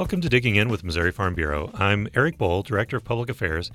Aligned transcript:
Welcome 0.00 0.22
to 0.22 0.30
Digging 0.30 0.56
In 0.56 0.70
with 0.70 0.82
Missouri 0.82 1.12
Farm 1.12 1.34
Bureau. 1.34 1.70
I'm 1.74 2.08
Eric 2.14 2.38
Bohl, 2.38 2.64
Director 2.64 2.96
of 2.96 3.04
Public 3.04 3.28
Affairs. 3.28 3.70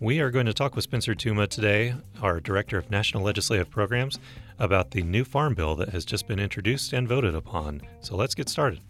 We 0.00 0.20
are 0.20 0.30
going 0.30 0.46
to 0.46 0.54
talk 0.54 0.74
with 0.74 0.84
Spencer 0.84 1.14
Tuma 1.14 1.46
today, 1.48 1.94
our 2.22 2.40
Director 2.40 2.78
of 2.78 2.90
National 2.90 3.22
Legislative 3.22 3.68
Programs, 3.68 4.18
about 4.58 4.92
the 4.92 5.02
new 5.02 5.22
farm 5.22 5.52
bill 5.52 5.74
that 5.76 5.90
has 5.90 6.06
just 6.06 6.26
been 6.26 6.38
introduced 6.38 6.94
and 6.94 7.06
voted 7.06 7.34
upon. 7.34 7.82
So 8.00 8.16
let's 8.16 8.34
get 8.34 8.48
started. 8.48 8.80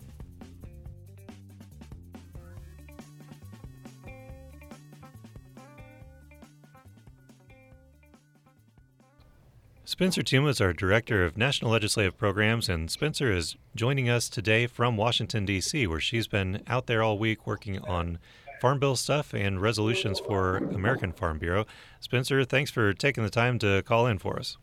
Spencer 9.96 10.20
Tuma 10.20 10.50
is 10.50 10.60
our 10.60 10.74
Director 10.74 11.24
of 11.24 11.38
National 11.38 11.70
Legislative 11.70 12.18
Programs, 12.18 12.68
and 12.68 12.90
Spencer 12.90 13.32
is 13.32 13.56
joining 13.74 14.10
us 14.10 14.28
today 14.28 14.66
from 14.66 14.98
Washington, 14.98 15.46
D.C., 15.46 15.86
where 15.86 16.00
she's 16.00 16.28
been 16.28 16.62
out 16.66 16.86
there 16.86 17.02
all 17.02 17.16
week 17.16 17.46
working 17.46 17.78
on 17.78 18.18
Farm 18.60 18.78
Bill 18.78 18.94
stuff 18.94 19.32
and 19.32 19.58
resolutions 19.58 20.20
for 20.20 20.58
American 20.58 21.12
Farm 21.12 21.38
Bureau. 21.38 21.64
Spencer, 21.98 22.44
thanks 22.44 22.70
for 22.70 22.92
taking 22.92 23.24
the 23.24 23.30
time 23.30 23.58
to 23.60 23.82
call 23.84 24.06
in 24.06 24.18
for 24.18 24.38
us. 24.38 24.58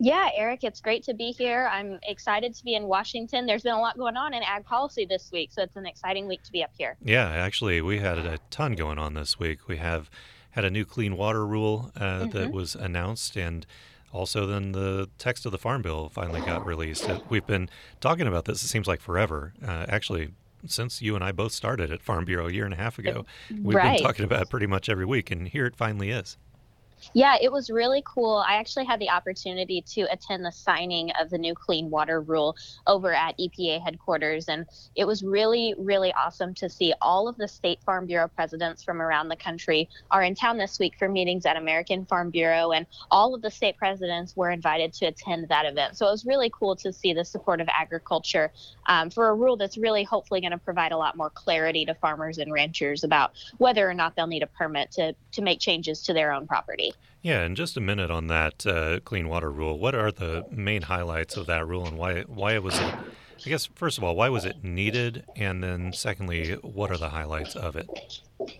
Yeah, 0.00 0.30
Eric, 0.34 0.64
it's 0.64 0.80
great 0.80 1.04
to 1.04 1.14
be 1.14 1.30
here. 1.30 1.68
I'm 1.70 2.00
excited 2.02 2.52
to 2.52 2.64
be 2.64 2.74
in 2.74 2.88
Washington. 2.88 3.46
There's 3.46 3.62
been 3.62 3.74
a 3.74 3.80
lot 3.80 3.96
going 3.96 4.16
on 4.16 4.34
in 4.34 4.42
ag 4.42 4.64
policy 4.64 5.06
this 5.06 5.30
week, 5.30 5.52
so 5.52 5.62
it's 5.62 5.76
an 5.76 5.86
exciting 5.86 6.26
week 6.26 6.42
to 6.42 6.50
be 6.50 6.64
up 6.64 6.72
here. 6.76 6.96
Yeah, 7.04 7.28
actually, 7.28 7.80
we 7.82 8.00
had 8.00 8.18
a 8.18 8.40
ton 8.50 8.74
going 8.74 8.98
on 8.98 9.14
this 9.14 9.38
week. 9.38 9.68
We 9.68 9.76
have 9.76 10.10
had 10.50 10.64
a 10.64 10.70
new 10.70 10.84
clean 10.84 11.16
water 11.16 11.46
rule 11.46 11.92
uh, 11.94 12.00
mm-hmm. 12.00 12.30
that 12.30 12.50
was 12.50 12.74
announced, 12.74 13.36
and 13.36 13.64
also 14.12 14.46
then 14.46 14.72
the 14.72 15.08
text 15.18 15.46
of 15.46 15.52
the 15.52 15.58
farm 15.58 15.82
bill 15.82 16.08
finally 16.10 16.40
got 16.40 16.66
released. 16.66 17.08
We've 17.28 17.46
been 17.46 17.68
talking 18.00 18.26
about 18.26 18.44
this. 18.44 18.62
It 18.62 18.68
seems 18.68 18.86
like 18.86 19.00
forever. 19.00 19.54
Uh, 19.66 19.86
actually, 19.88 20.30
since 20.66 21.02
you 21.02 21.14
and 21.14 21.24
I 21.24 21.32
both 21.32 21.52
started 21.52 21.90
at 21.90 22.02
Farm 22.02 22.24
Bureau 22.24 22.46
a 22.48 22.52
year 22.52 22.64
and 22.64 22.74
a 22.74 22.76
half 22.76 22.98
ago, 22.98 23.24
we've 23.50 23.76
right. 23.76 23.96
been 23.98 24.06
talking 24.06 24.24
about 24.24 24.42
it 24.42 24.50
pretty 24.50 24.66
much 24.66 24.88
every 24.88 25.04
week, 25.04 25.30
and 25.30 25.48
here 25.48 25.66
it 25.66 25.76
finally 25.76 26.10
is. 26.10 26.36
Yeah, 27.14 27.36
it 27.40 27.52
was 27.52 27.70
really 27.70 28.02
cool. 28.06 28.36
I 28.46 28.54
actually 28.54 28.84
had 28.86 29.00
the 29.00 29.10
opportunity 29.10 29.82
to 29.94 30.02
attend 30.10 30.44
the 30.44 30.52
signing 30.52 31.10
of 31.20 31.30
the 31.30 31.38
new 31.38 31.54
clean 31.54 31.90
water 31.90 32.20
rule 32.20 32.56
over 32.86 33.12
at 33.12 33.38
EPA 33.38 33.82
headquarters. 33.82 34.48
And 34.48 34.66
it 34.96 35.06
was 35.06 35.22
really, 35.22 35.74
really 35.78 36.12
awesome 36.12 36.54
to 36.54 36.68
see 36.68 36.94
all 37.02 37.28
of 37.28 37.36
the 37.36 37.48
State 37.48 37.82
Farm 37.82 38.06
Bureau 38.06 38.28
presidents 38.28 38.82
from 38.82 39.02
around 39.02 39.28
the 39.28 39.36
country 39.36 39.88
are 40.10 40.22
in 40.22 40.34
town 40.34 40.58
this 40.58 40.78
week 40.78 40.94
for 40.98 41.08
meetings 41.08 41.44
at 41.46 41.56
American 41.56 42.06
Farm 42.06 42.30
Bureau. 42.30 42.72
And 42.72 42.86
all 43.10 43.34
of 43.34 43.42
the 43.42 43.50
state 43.50 43.76
presidents 43.76 44.36
were 44.36 44.50
invited 44.50 44.92
to 44.94 45.06
attend 45.06 45.48
that 45.48 45.66
event. 45.66 45.96
So 45.96 46.06
it 46.06 46.10
was 46.10 46.24
really 46.24 46.50
cool 46.50 46.76
to 46.76 46.92
see 46.92 47.12
the 47.12 47.24
support 47.24 47.60
of 47.60 47.68
agriculture 47.68 48.52
um, 48.86 49.10
for 49.10 49.28
a 49.28 49.34
rule 49.34 49.56
that's 49.56 49.76
really 49.76 50.04
hopefully 50.04 50.40
going 50.40 50.52
to 50.52 50.58
provide 50.58 50.92
a 50.92 50.96
lot 50.96 51.16
more 51.16 51.30
clarity 51.30 51.84
to 51.84 51.94
farmers 51.94 52.38
and 52.38 52.52
ranchers 52.52 53.04
about 53.04 53.32
whether 53.58 53.88
or 53.88 53.94
not 53.94 54.16
they'll 54.16 54.26
need 54.26 54.42
a 54.42 54.46
permit 54.46 54.90
to, 54.92 55.14
to 55.32 55.42
make 55.42 55.60
changes 55.60 56.02
to 56.02 56.12
their 56.12 56.32
own 56.32 56.46
property. 56.46 56.91
Yeah, 57.22 57.42
and 57.42 57.56
just 57.56 57.76
a 57.76 57.80
minute 57.80 58.10
on 58.10 58.26
that 58.26 58.66
uh, 58.66 58.98
clean 59.04 59.28
water 59.28 59.50
rule. 59.50 59.78
What 59.78 59.94
are 59.94 60.10
the 60.10 60.44
main 60.50 60.82
highlights 60.82 61.36
of 61.36 61.46
that 61.46 61.66
rule, 61.66 61.86
and 61.86 61.96
why 61.96 62.22
why 62.22 62.58
was 62.58 62.78
it? 62.78 62.94
I 63.44 63.48
guess 63.48 63.68
first 63.74 63.98
of 63.98 64.04
all, 64.04 64.14
why 64.16 64.28
was 64.28 64.44
it 64.44 64.62
needed, 64.62 65.24
and 65.36 65.62
then 65.62 65.92
secondly, 65.92 66.54
what 66.62 66.90
are 66.90 66.98
the 66.98 67.08
highlights 67.08 67.56
of 67.56 67.76
it? 67.76 67.88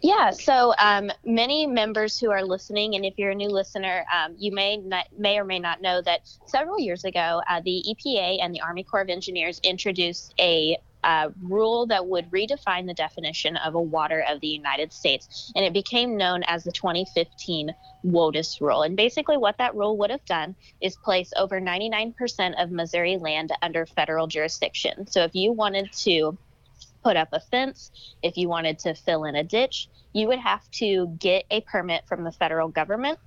Yeah, 0.01 0.31
so 0.31 0.75
um, 0.79 1.11
many 1.25 1.67
members 1.67 2.19
who 2.19 2.31
are 2.31 2.45
listening, 2.45 2.95
and 2.95 3.05
if 3.05 3.15
you're 3.17 3.31
a 3.31 3.35
new 3.35 3.49
listener, 3.49 4.05
um, 4.15 4.35
you 4.39 4.53
may 4.53 4.77
not, 4.77 5.07
may 5.17 5.39
or 5.39 5.45
may 5.45 5.59
not 5.59 5.83
know 5.83 6.01
that 6.03 6.29
several 6.47 6.79
years 6.79 7.05
ago, 7.05 7.43
uh, 7.49 7.61
the 7.65 7.85
EPA 7.89 8.43
and 8.43 8.55
the 8.55 8.61
Army 8.61 8.85
Corps 8.85 9.03
of 9.03 9.09
Engineers 9.09 9.61
introduced 9.63 10.35
a 10.41 10.77
uh, 11.05 11.31
rule 11.43 11.87
that 11.87 12.07
would 12.07 12.31
redefine 12.31 12.87
the 12.87 12.95
definition 12.95 13.57
of 13.57 13.75
a 13.75 13.81
water 13.81 14.25
of 14.29 14.41
the 14.41 14.49
United 14.49 14.93
States. 14.93 15.53
And 15.57 15.65
it 15.65 15.73
became 15.73 16.17
known 16.17 16.43
as 16.45 16.65
the 16.65 16.73
2015 16.73 17.75
WOTUS 18.05 18.61
rule. 18.61 18.83
And 18.83 18.97
basically, 18.97 19.37
what 19.37 19.59
that 19.59 19.75
rule 19.75 19.97
would 19.99 20.11
have 20.11 20.25
done 20.25 20.55
is 20.81 20.97
place 20.97 21.33
over 21.37 21.61
99% 21.61 22.63
of 22.63 22.71
Missouri 22.71 23.17
land 23.17 23.53
under 23.63 23.87
federal 23.87 24.27
jurisdiction. 24.27 25.07
So 25.07 25.23
if 25.25 25.35
you 25.35 25.53
wanted 25.53 25.93
to 25.93 26.37
put 27.03 27.17
up 27.17 27.29
a 27.33 27.41
fence, 27.41 27.91
if 28.23 28.37
you 28.37 28.49
wanted 28.49 28.79
to 28.81 28.95
fill 28.95 29.25
in 29.25 29.35
a 29.35 29.45
ditch, 29.45 29.89
you 30.13 30.29
would 30.29 30.39
have 30.39 30.69
to 30.73 31.17
get 31.19 31.45
a 31.51 31.61
permit 31.63 32.07
from 32.07 32.23
the 32.25 32.33
federal 32.33 32.69
government 32.69 33.19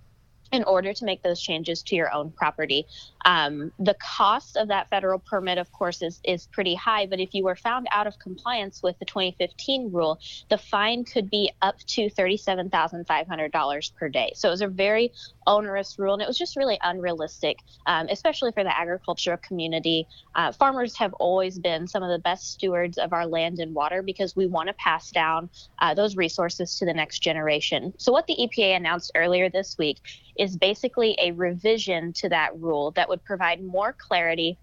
in 0.52 0.64
order 0.64 0.94
to 0.94 1.06
make 1.06 1.24
those 1.24 1.42
changes 1.42 1.82
to 1.84 1.96
your 1.96 2.14
own 2.14 2.32
property. 2.32 2.86
Um, 3.26 3.72
the 3.80 3.96
cost 3.96 4.58
of 4.58 4.68
that 4.68 4.90
federal 4.90 5.20
permit, 5.20 5.58
of 5.58 5.72
course, 5.72 6.02
is, 6.02 6.22
is 6.24 6.48
pretty 6.48 6.76
high, 6.76 7.08
but 7.08 7.20
if 7.20 7.34
you 7.34 7.44
were 7.44 7.56
found 7.56 7.88
out 7.92 8.08
of 8.08 8.20
compliance 8.20 8.82
with 8.84 8.98
the 9.00 9.06
2015 9.06 9.92
rule, 9.92 10.20
the 10.50 10.58
fine 10.58 11.04
could 11.04 11.30
be 11.30 11.52
up 11.62 11.80
to 11.88 12.10
$37,500 12.12 13.96
per 13.96 14.10
day. 14.10 14.32
So 14.36 14.50
it 14.50 14.52
was 14.52 14.62
a 14.62 14.68
very 14.68 15.12
onerous 15.48 15.98
rule, 15.98 16.14
and 16.14 16.22
it 16.22 16.28
was 16.28 16.38
just 16.38 16.56
really 16.56 16.80
unrealistic, 16.84 17.60
um, 17.88 18.08
especially 18.10 18.52
for 18.52 18.64
the 18.64 18.78
agricultural 18.78 19.38
community. 19.38 20.08
Uh, 20.36 20.52
farmers 20.52 20.96
have 20.98 21.14
always 21.14 21.58
been 21.58 21.88
some 21.88 22.04
of 22.04 22.10
the 22.10 22.20
best 22.20 22.52
stewards 22.52 22.98
of 22.98 23.14
our 23.14 23.26
land 23.26 23.60
and 23.60 23.74
water 23.74 24.04
because 24.04 24.36
we 24.36 24.46
want 24.46 24.68
to 24.68 24.74
pass 24.74 25.10
down 25.10 25.50
uh, 25.80 25.94
those 25.94 26.16
resources 26.16 26.78
to 26.78 26.86
the 26.86 26.94
next 26.94 27.20
generation. 27.20 27.94
So, 27.98 28.12
what 28.12 28.28
the 28.28 28.36
EPA 28.36 28.76
announced 28.78 29.12
earlier 29.16 29.50
this 29.50 29.78
week 29.78 30.00
is 30.38 30.58
basically 30.58 31.18
a 31.20 31.32
revision 31.32 32.14
to 32.14 32.30
that 32.30 32.58
rule 32.60 32.92
that 32.92 33.10
would 33.10 33.24
provide 33.24 33.64
more 33.64 33.94
clarity 33.94 34.58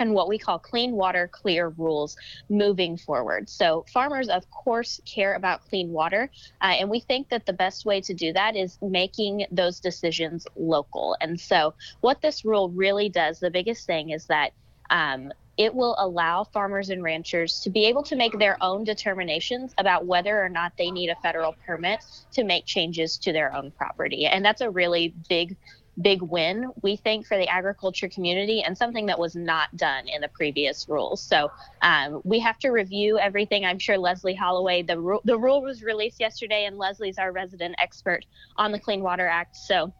and 0.00 0.12
what 0.12 0.28
we 0.28 0.38
call 0.38 0.58
clean 0.58 0.92
water 0.92 1.30
clear 1.32 1.68
rules 1.68 2.16
moving 2.48 2.96
forward. 2.96 3.48
So, 3.48 3.84
farmers, 3.92 4.28
of 4.28 4.48
course, 4.50 5.00
care 5.06 5.34
about 5.34 5.64
clean 5.68 5.90
water, 5.90 6.30
uh, 6.60 6.74
and 6.78 6.90
we 6.90 7.00
think 7.00 7.28
that 7.28 7.46
the 7.46 7.52
best 7.52 7.84
way 7.84 8.00
to 8.02 8.14
do 8.14 8.32
that 8.32 8.56
is 8.56 8.78
making 8.82 9.46
those 9.50 9.80
decisions 9.80 10.46
local. 10.56 11.16
And 11.20 11.38
so, 11.40 11.74
what 12.00 12.20
this 12.22 12.44
rule 12.44 12.70
really 12.70 13.08
does, 13.08 13.38
the 13.38 13.50
biggest 13.50 13.86
thing 13.86 14.10
is 14.10 14.26
that 14.26 14.52
um, 14.90 15.32
it 15.56 15.74
will 15.74 15.94
allow 15.98 16.44
farmers 16.44 16.90
and 16.90 17.02
ranchers 17.02 17.60
to 17.60 17.70
be 17.70 17.86
able 17.86 18.02
to 18.02 18.16
make 18.16 18.38
their 18.38 18.56
own 18.60 18.84
determinations 18.84 19.72
about 19.78 20.06
whether 20.06 20.42
or 20.42 20.48
not 20.48 20.72
they 20.76 20.90
need 20.90 21.10
a 21.10 21.16
federal 21.16 21.54
permit 21.66 22.00
to 22.32 22.44
make 22.44 22.66
changes 22.66 23.18
to 23.18 23.32
their 23.32 23.54
own 23.54 23.70
property. 23.70 24.26
And 24.26 24.44
that's 24.44 24.60
a 24.60 24.70
really 24.70 25.14
big 25.28 25.56
big 26.00 26.20
win, 26.22 26.70
we 26.82 26.96
think, 26.96 27.26
for 27.26 27.36
the 27.36 27.48
agriculture 27.48 28.08
community 28.08 28.62
and 28.62 28.76
something 28.76 29.06
that 29.06 29.18
was 29.18 29.36
not 29.36 29.74
done 29.76 30.08
in 30.08 30.20
the 30.20 30.28
previous 30.28 30.88
rules. 30.88 31.22
So 31.22 31.50
um, 31.82 32.20
we 32.24 32.40
have 32.40 32.58
to 32.60 32.70
review 32.70 33.18
everything. 33.18 33.64
I'm 33.64 33.78
sure 33.78 33.96
Leslie 33.96 34.34
Holloway, 34.34 34.82
the, 34.82 34.98
ru- 34.98 35.20
the 35.24 35.38
rule 35.38 35.62
was 35.62 35.82
released 35.82 36.20
yesterday, 36.20 36.64
and 36.64 36.78
Leslie's 36.78 37.18
our 37.18 37.32
resident 37.32 37.76
expert 37.78 38.24
on 38.56 38.72
the 38.72 38.78
Clean 38.78 39.02
Water 39.02 39.26
Act. 39.26 39.56
So 39.56 39.92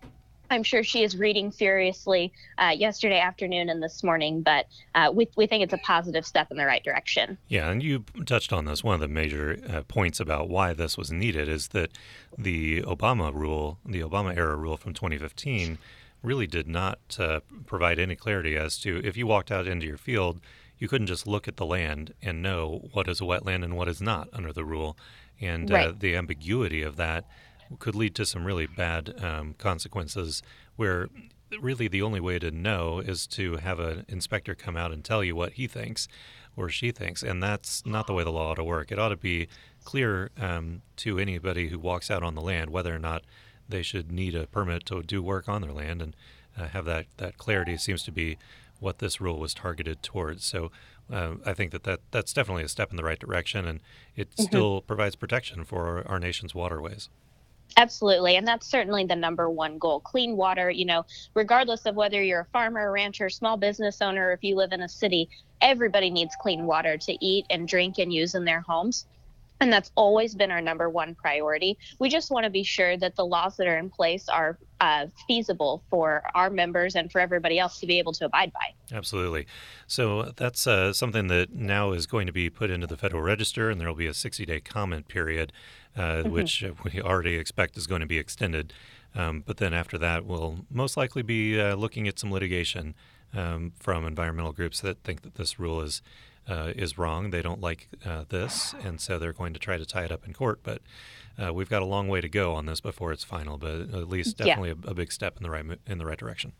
I'm 0.50 0.62
sure 0.62 0.84
she 0.84 1.02
is 1.02 1.16
reading 1.16 1.50
furiously 1.50 2.32
uh, 2.58 2.74
yesterday 2.76 3.18
afternoon 3.18 3.68
and 3.68 3.82
this 3.82 4.02
morning, 4.02 4.42
but 4.42 4.66
uh, 4.94 5.10
we, 5.12 5.28
we 5.36 5.46
think 5.46 5.64
it's 5.64 5.72
a 5.72 5.78
positive 5.78 6.26
step 6.26 6.50
in 6.50 6.56
the 6.56 6.66
right 6.66 6.82
direction. 6.84 7.38
Yeah, 7.48 7.70
and 7.70 7.82
you 7.82 8.04
touched 8.26 8.52
on 8.52 8.64
this. 8.64 8.84
One 8.84 8.94
of 8.94 9.00
the 9.00 9.08
major 9.08 9.58
uh, 9.68 9.82
points 9.82 10.20
about 10.20 10.48
why 10.48 10.72
this 10.72 10.98
was 10.98 11.10
needed 11.10 11.48
is 11.48 11.68
that 11.68 11.90
the 12.36 12.82
Obama 12.82 13.32
rule, 13.32 13.78
the 13.84 14.00
Obama 14.00 14.36
era 14.36 14.56
rule 14.56 14.76
from 14.76 14.94
2015, 14.94 15.78
really 16.22 16.46
did 16.46 16.66
not 16.66 16.98
uh, 17.18 17.40
provide 17.66 17.98
any 17.98 18.16
clarity 18.16 18.56
as 18.56 18.78
to 18.78 19.00
if 19.04 19.16
you 19.16 19.26
walked 19.26 19.52
out 19.52 19.66
into 19.66 19.86
your 19.86 19.98
field, 19.98 20.40
you 20.78 20.88
couldn't 20.88 21.06
just 21.06 21.26
look 21.26 21.46
at 21.46 21.56
the 21.56 21.66
land 21.66 22.14
and 22.22 22.42
know 22.42 22.88
what 22.92 23.08
is 23.08 23.20
a 23.20 23.24
wetland 23.24 23.62
and 23.62 23.76
what 23.76 23.88
is 23.88 24.00
not 24.00 24.28
under 24.32 24.52
the 24.52 24.64
rule. 24.64 24.96
And 25.40 25.70
uh, 25.70 25.74
right. 25.74 26.00
the 26.00 26.16
ambiguity 26.16 26.82
of 26.82 26.96
that 26.96 27.24
could 27.78 27.94
lead 27.94 28.14
to 28.16 28.26
some 28.26 28.44
really 28.44 28.66
bad 28.66 29.14
um, 29.22 29.54
consequences 29.58 30.42
where 30.76 31.08
really 31.60 31.88
the 31.88 32.02
only 32.02 32.20
way 32.20 32.38
to 32.38 32.50
know 32.50 32.98
is 32.98 33.26
to 33.26 33.56
have 33.56 33.78
an 33.78 34.04
inspector 34.08 34.54
come 34.54 34.76
out 34.76 34.92
and 34.92 35.04
tell 35.04 35.22
you 35.22 35.36
what 35.36 35.52
he 35.52 35.66
thinks 35.66 36.08
or 36.56 36.68
she 36.68 36.90
thinks. 36.90 37.22
And 37.22 37.42
that's 37.42 37.84
not 37.84 38.06
the 38.06 38.12
way 38.12 38.24
the 38.24 38.32
law 38.32 38.50
ought 38.50 38.56
to 38.56 38.64
work. 38.64 38.90
It 38.90 38.98
ought 38.98 39.10
to 39.10 39.16
be 39.16 39.48
clear 39.84 40.30
um, 40.40 40.82
to 40.96 41.18
anybody 41.18 41.68
who 41.68 41.78
walks 41.78 42.10
out 42.10 42.22
on 42.22 42.34
the 42.34 42.40
land 42.40 42.70
whether 42.70 42.94
or 42.94 42.98
not 42.98 43.22
they 43.68 43.82
should 43.82 44.12
need 44.12 44.34
a 44.34 44.46
permit 44.46 44.84
to 44.86 45.02
do 45.02 45.22
work 45.22 45.48
on 45.48 45.62
their 45.62 45.72
land 45.72 46.02
and 46.02 46.16
uh, 46.58 46.68
have 46.68 46.84
that, 46.84 47.06
that 47.16 47.38
clarity 47.38 47.76
seems 47.76 48.02
to 48.04 48.12
be 48.12 48.36
what 48.80 48.98
this 48.98 49.20
rule 49.20 49.38
was 49.38 49.54
targeted 49.54 50.02
towards. 50.02 50.44
So 50.44 50.70
uh, 51.12 51.34
I 51.44 51.54
think 51.54 51.72
that, 51.72 51.84
that 51.84 52.00
that's 52.10 52.32
definitely 52.32 52.64
a 52.64 52.68
step 52.68 52.90
in 52.90 52.96
the 52.96 53.04
right 53.04 53.18
direction, 53.18 53.66
and 53.66 53.80
it 54.16 54.30
mm-hmm. 54.30 54.42
still 54.42 54.80
provides 54.82 55.16
protection 55.16 55.64
for 55.64 55.86
our, 55.86 56.08
our 56.08 56.18
nation's 56.18 56.54
waterways. 56.54 57.08
Absolutely. 57.76 58.36
And 58.36 58.46
that's 58.46 58.66
certainly 58.66 59.04
the 59.04 59.16
number 59.16 59.50
one 59.50 59.78
goal. 59.78 60.00
Clean 60.00 60.36
water, 60.36 60.70
you 60.70 60.84
know, 60.84 61.04
regardless 61.34 61.86
of 61.86 61.96
whether 61.96 62.22
you're 62.22 62.40
a 62.40 62.46
farmer, 62.52 62.92
rancher, 62.92 63.28
small 63.28 63.56
business 63.56 64.00
owner, 64.00 64.32
if 64.32 64.44
you 64.44 64.54
live 64.54 64.72
in 64.72 64.82
a 64.82 64.88
city, 64.88 65.28
everybody 65.60 66.10
needs 66.10 66.34
clean 66.40 66.66
water 66.66 66.96
to 66.98 67.24
eat 67.24 67.46
and 67.50 67.66
drink 67.66 67.98
and 67.98 68.12
use 68.12 68.34
in 68.34 68.44
their 68.44 68.60
homes. 68.60 69.06
And 69.60 69.72
that's 69.72 69.90
always 69.94 70.34
been 70.34 70.50
our 70.50 70.60
number 70.60 70.90
one 70.90 71.14
priority. 71.14 71.78
We 71.98 72.08
just 72.08 72.30
want 72.30 72.44
to 72.44 72.50
be 72.50 72.64
sure 72.64 72.96
that 72.96 73.16
the 73.16 73.24
laws 73.24 73.56
that 73.56 73.66
are 73.66 73.78
in 73.78 73.88
place 73.88 74.28
are 74.28 74.58
uh, 74.80 75.06
feasible 75.26 75.82
for 75.88 76.22
our 76.34 76.50
members 76.50 76.96
and 76.96 77.10
for 77.10 77.20
everybody 77.20 77.58
else 77.58 77.80
to 77.80 77.86
be 77.86 77.98
able 77.98 78.12
to 78.14 78.26
abide 78.26 78.52
by. 78.52 78.74
Absolutely. 78.94 79.46
So 79.86 80.32
that's 80.36 80.66
uh, 80.66 80.92
something 80.92 81.28
that 81.28 81.54
now 81.54 81.92
is 81.92 82.06
going 82.06 82.26
to 82.26 82.32
be 82.32 82.50
put 82.50 82.68
into 82.68 82.86
the 82.86 82.96
Federal 82.96 83.22
Register, 83.22 83.70
and 83.70 83.80
there 83.80 83.88
will 83.88 83.94
be 83.94 84.06
a 84.06 84.14
60 84.14 84.44
day 84.44 84.60
comment 84.60 85.08
period, 85.08 85.52
uh, 85.52 85.83
mm-hmm. 85.96 86.30
which 86.30 86.64
we 86.84 87.00
already 87.00 87.36
expect 87.36 87.76
is 87.76 87.86
going 87.86 88.00
to 88.00 88.06
be 88.06 88.18
extended. 88.18 88.72
Um, 89.14 89.42
but 89.46 89.58
then 89.58 89.72
after 89.72 89.96
that, 89.98 90.24
we'll 90.24 90.66
most 90.70 90.96
likely 90.96 91.22
be 91.22 91.60
uh, 91.60 91.76
looking 91.76 92.08
at 92.08 92.18
some 92.18 92.32
litigation 92.32 92.94
um, 93.32 93.72
from 93.78 94.06
environmental 94.06 94.52
groups 94.52 94.80
that 94.80 95.02
think 95.04 95.22
that 95.22 95.36
this 95.36 95.58
rule 95.58 95.80
is 95.80 96.02
uh, 96.48 96.72
is 96.76 96.98
wrong. 96.98 97.30
They 97.30 97.42
don't 97.42 97.60
like 97.60 97.88
uh, 98.04 98.24
this, 98.28 98.74
and 98.82 99.00
so 99.00 99.18
they're 99.18 99.32
going 99.32 99.54
to 99.54 99.60
try 99.60 99.78
to 99.78 99.86
tie 99.86 100.04
it 100.04 100.12
up 100.12 100.26
in 100.26 100.32
court. 100.32 100.60
But 100.62 100.82
uh, 101.42 101.54
we've 101.54 101.70
got 101.70 101.82
a 101.82 101.86
long 101.86 102.08
way 102.08 102.20
to 102.20 102.28
go 102.28 102.54
on 102.54 102.66
this 102.66 102.80
before 102.80 103.12
it's 103.12 103.24
final. 103.24 103.56
But 103.56 103.94
at 103.94 104.08
least 104.08 104.36
definitely 104.36 104.70
yeah. 104.70 104.88
a, 104.88 104.90
a, 104.90 104.94
big 104.94 105.10
step 105.10 105.36
in 105.36 105.42
the 105.42 105.50
right 105.50 105.64
in 105.86 105.98
the 105.98 106.06
right 106.06 106.18
direction. 106.18 106.52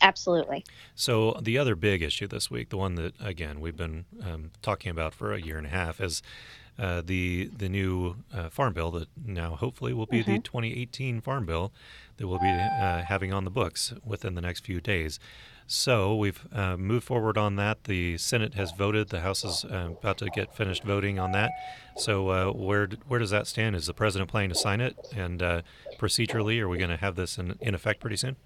Absolutely. 0.00 0.64
So 0.94 1.38
the 1.40 1.58
other 1.58 1.74
big 1.74 2.02
issue 2.02 2.26
this 2.26 2.50
week, 2.50 2.70
the 2.70 2.76
one 2.76 2.94
that 2.96 3.14
again 3.20 3.60
we've 3.60 3.76
been 3.76 4.04
um, 4.22 4.50
talking 4.60 4.90
about 4.90 5.14
for 5.14 5.32
a 5.32 5.40
year 5.40 5.58
and 5.58 5.66
a 5.66 5.70
half, 5.70 6.00
is 6.00 6.22
uh, 6.78 7.02
the 7.04 7.50
the 7.56 7.68
new 7.68 8.16
uh, 8.32 8.48
farm 8.48 8.72
bill 8.72 8.90
that 8.92 9.08
now 9.24 9.56
hopefully 9.56 9.92
will 9.92 10.06
be 10.06 10.20
mm-hmm. 10.20 10.34
the 10.34 10.38
2018 10.38 11.20
farm 11.20 11.46
bill 11.46 11.72
that 12.16 12.26
we'll 12.26 12.38
be 12.38 12.48
uh, 12.48 13.02
having 13.02 13.32
on 13.32 13.44
the 13.44 13.50
books 13.50 13.92
within 14.04 14.34
the 14.34 14.40
next 14.40 14.64
few 14.64 14.80
days. 14.80 15.18
So 15.66 16.14
we've 16.14 16.46
uh, 16.52 16.76
moved 16.76 17.06
forward 17.06 17.38
on 17.38 17.56
that. 17.56 17.84
The 17.84 18.18
Senate 18.18 18.54
has 18.54 18.72
voted. 18.72 19.08
The 19.08 19.20
House 19.20 19.44
is 19.44 19.64
uh, 19.64 19.90
about 19.90 20.18
to 20.18 20.26
get 20.26 20.54
finished 20.54 20.82
voting 20.84 21.18
on 21.18 21.32
that. 21.32 21.50
So 21.96 22.28
uh, 22.28 22.52
where 22.52 22.88
where 23.08 23.20
does 23.20 23.30
that 23.30 23.46
stand? 23.46 23.76
Is 23.76 23.86
the 23.86 23.94
president 23.94 24.30
planning 24.30 24.50
to 24.50 24.54
sign 24.54 24.80
it? 24.80 24.96
And 25.14 25.42
uh, 25.42 25.62
procedurally, 25.98 26.60
are 26.60 26.68
we 26.68 26.78
going 26.78 26.90
to 26.90 26.96
have 26.96 27.16
this 27.16 27.38
in, 27.38 27.56
in 27.60 27.74
effect 27.74 28.00
pretty 28.00 28.16
soon? 28.16 28.36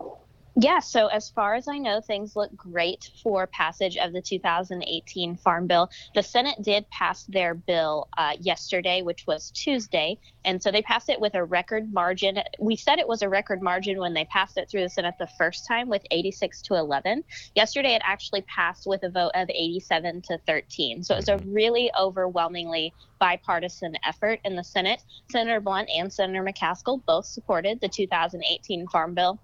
Yeah, 0.59 0.79
so 0.79 1.09
as 1.09 1.29
far 1.29 1.55
as 1.55 1.69
I 1.69 1.77
know, 1.77 2.01
things 2.01 2.35
look 2.35 2.57
great 2.57 3.11
for 3.23 3.47
passage 3.47 3.99
of 3.99 4.15
the 4.15 4.23
2018 4.23 5.37
Farm 5.37 5.67
Bill. 5.67 5.91
The 6.15 6.23
Senate 6.23 6.63
did 6.63 6.89
pass 6.89 7.25
their 7.25 7.53
bill 7.53 8.09
uh, 8.17 8.37
yesterday, 8.41 9.03
which 9.03 9.27
was 9.27 9.51
Tuesday, 9.51 10.19
and 10.47 10.63
so 10.63 10.71
they 10.71 10.81
passed 10.81 11.11
it 11.11 11.21
with 11.21 11.35
a 11.35 11.45
record 11.45 11.93
margin. 11.93 12.39
We 12.59 12.75
said 12.75 12.99
it 12.99 13.07
was 13.07 13.21
a 13.21 13.29
record 13.29 13.61
margin 13.61 13.99
when 13.99 14.15
they 14.15 14.25
passed 14.25 14.57
it 14.57 14.71
through 14.71 14.81
the 14.81 14.89
Senate 14.89 15.17
the 15.19 15.29
first 15.37 15.67
time 15.69 15.91
with 15.91 16.01
86 16.11 16.63
to 16.63 16.77
11. 16.77 17.23
Yesterday, 17.55 17.95
it 17.95 18.03
actually 18.03 18.41
passed 18.43 18.87
with 18.87 19.03
a 19.03 19.11
vote 19.11 19.33
of 19.35 19.51
87 19.51 20.23
to 20.23 20.39
13. 20.47 21.05
So 21.05 21.13
it 21.13 21.19
was 21.19 21.29
a 21.29 21.33
mm-hmm. 21.33 21.53
really 21.53 21.91
overwhelmingly 22.01 22.95
bipartisan 23.19 23.95
effort 24.07 24.41
in 24.43 24.57
the 24.57 24.65
Senate. 24.65 25.03
Senator 25.31 25.61
Blunt 25.61 25.91
and 25.95 26.11
Senator 26.11 26.43
McCaskill 26.43 27.05
both 27.05 27.27
supported 27.27 27.79
the 27.83 27.89
2018 27.89 28.89
Farm 28.89 29.13
Bill. 29.13 29.39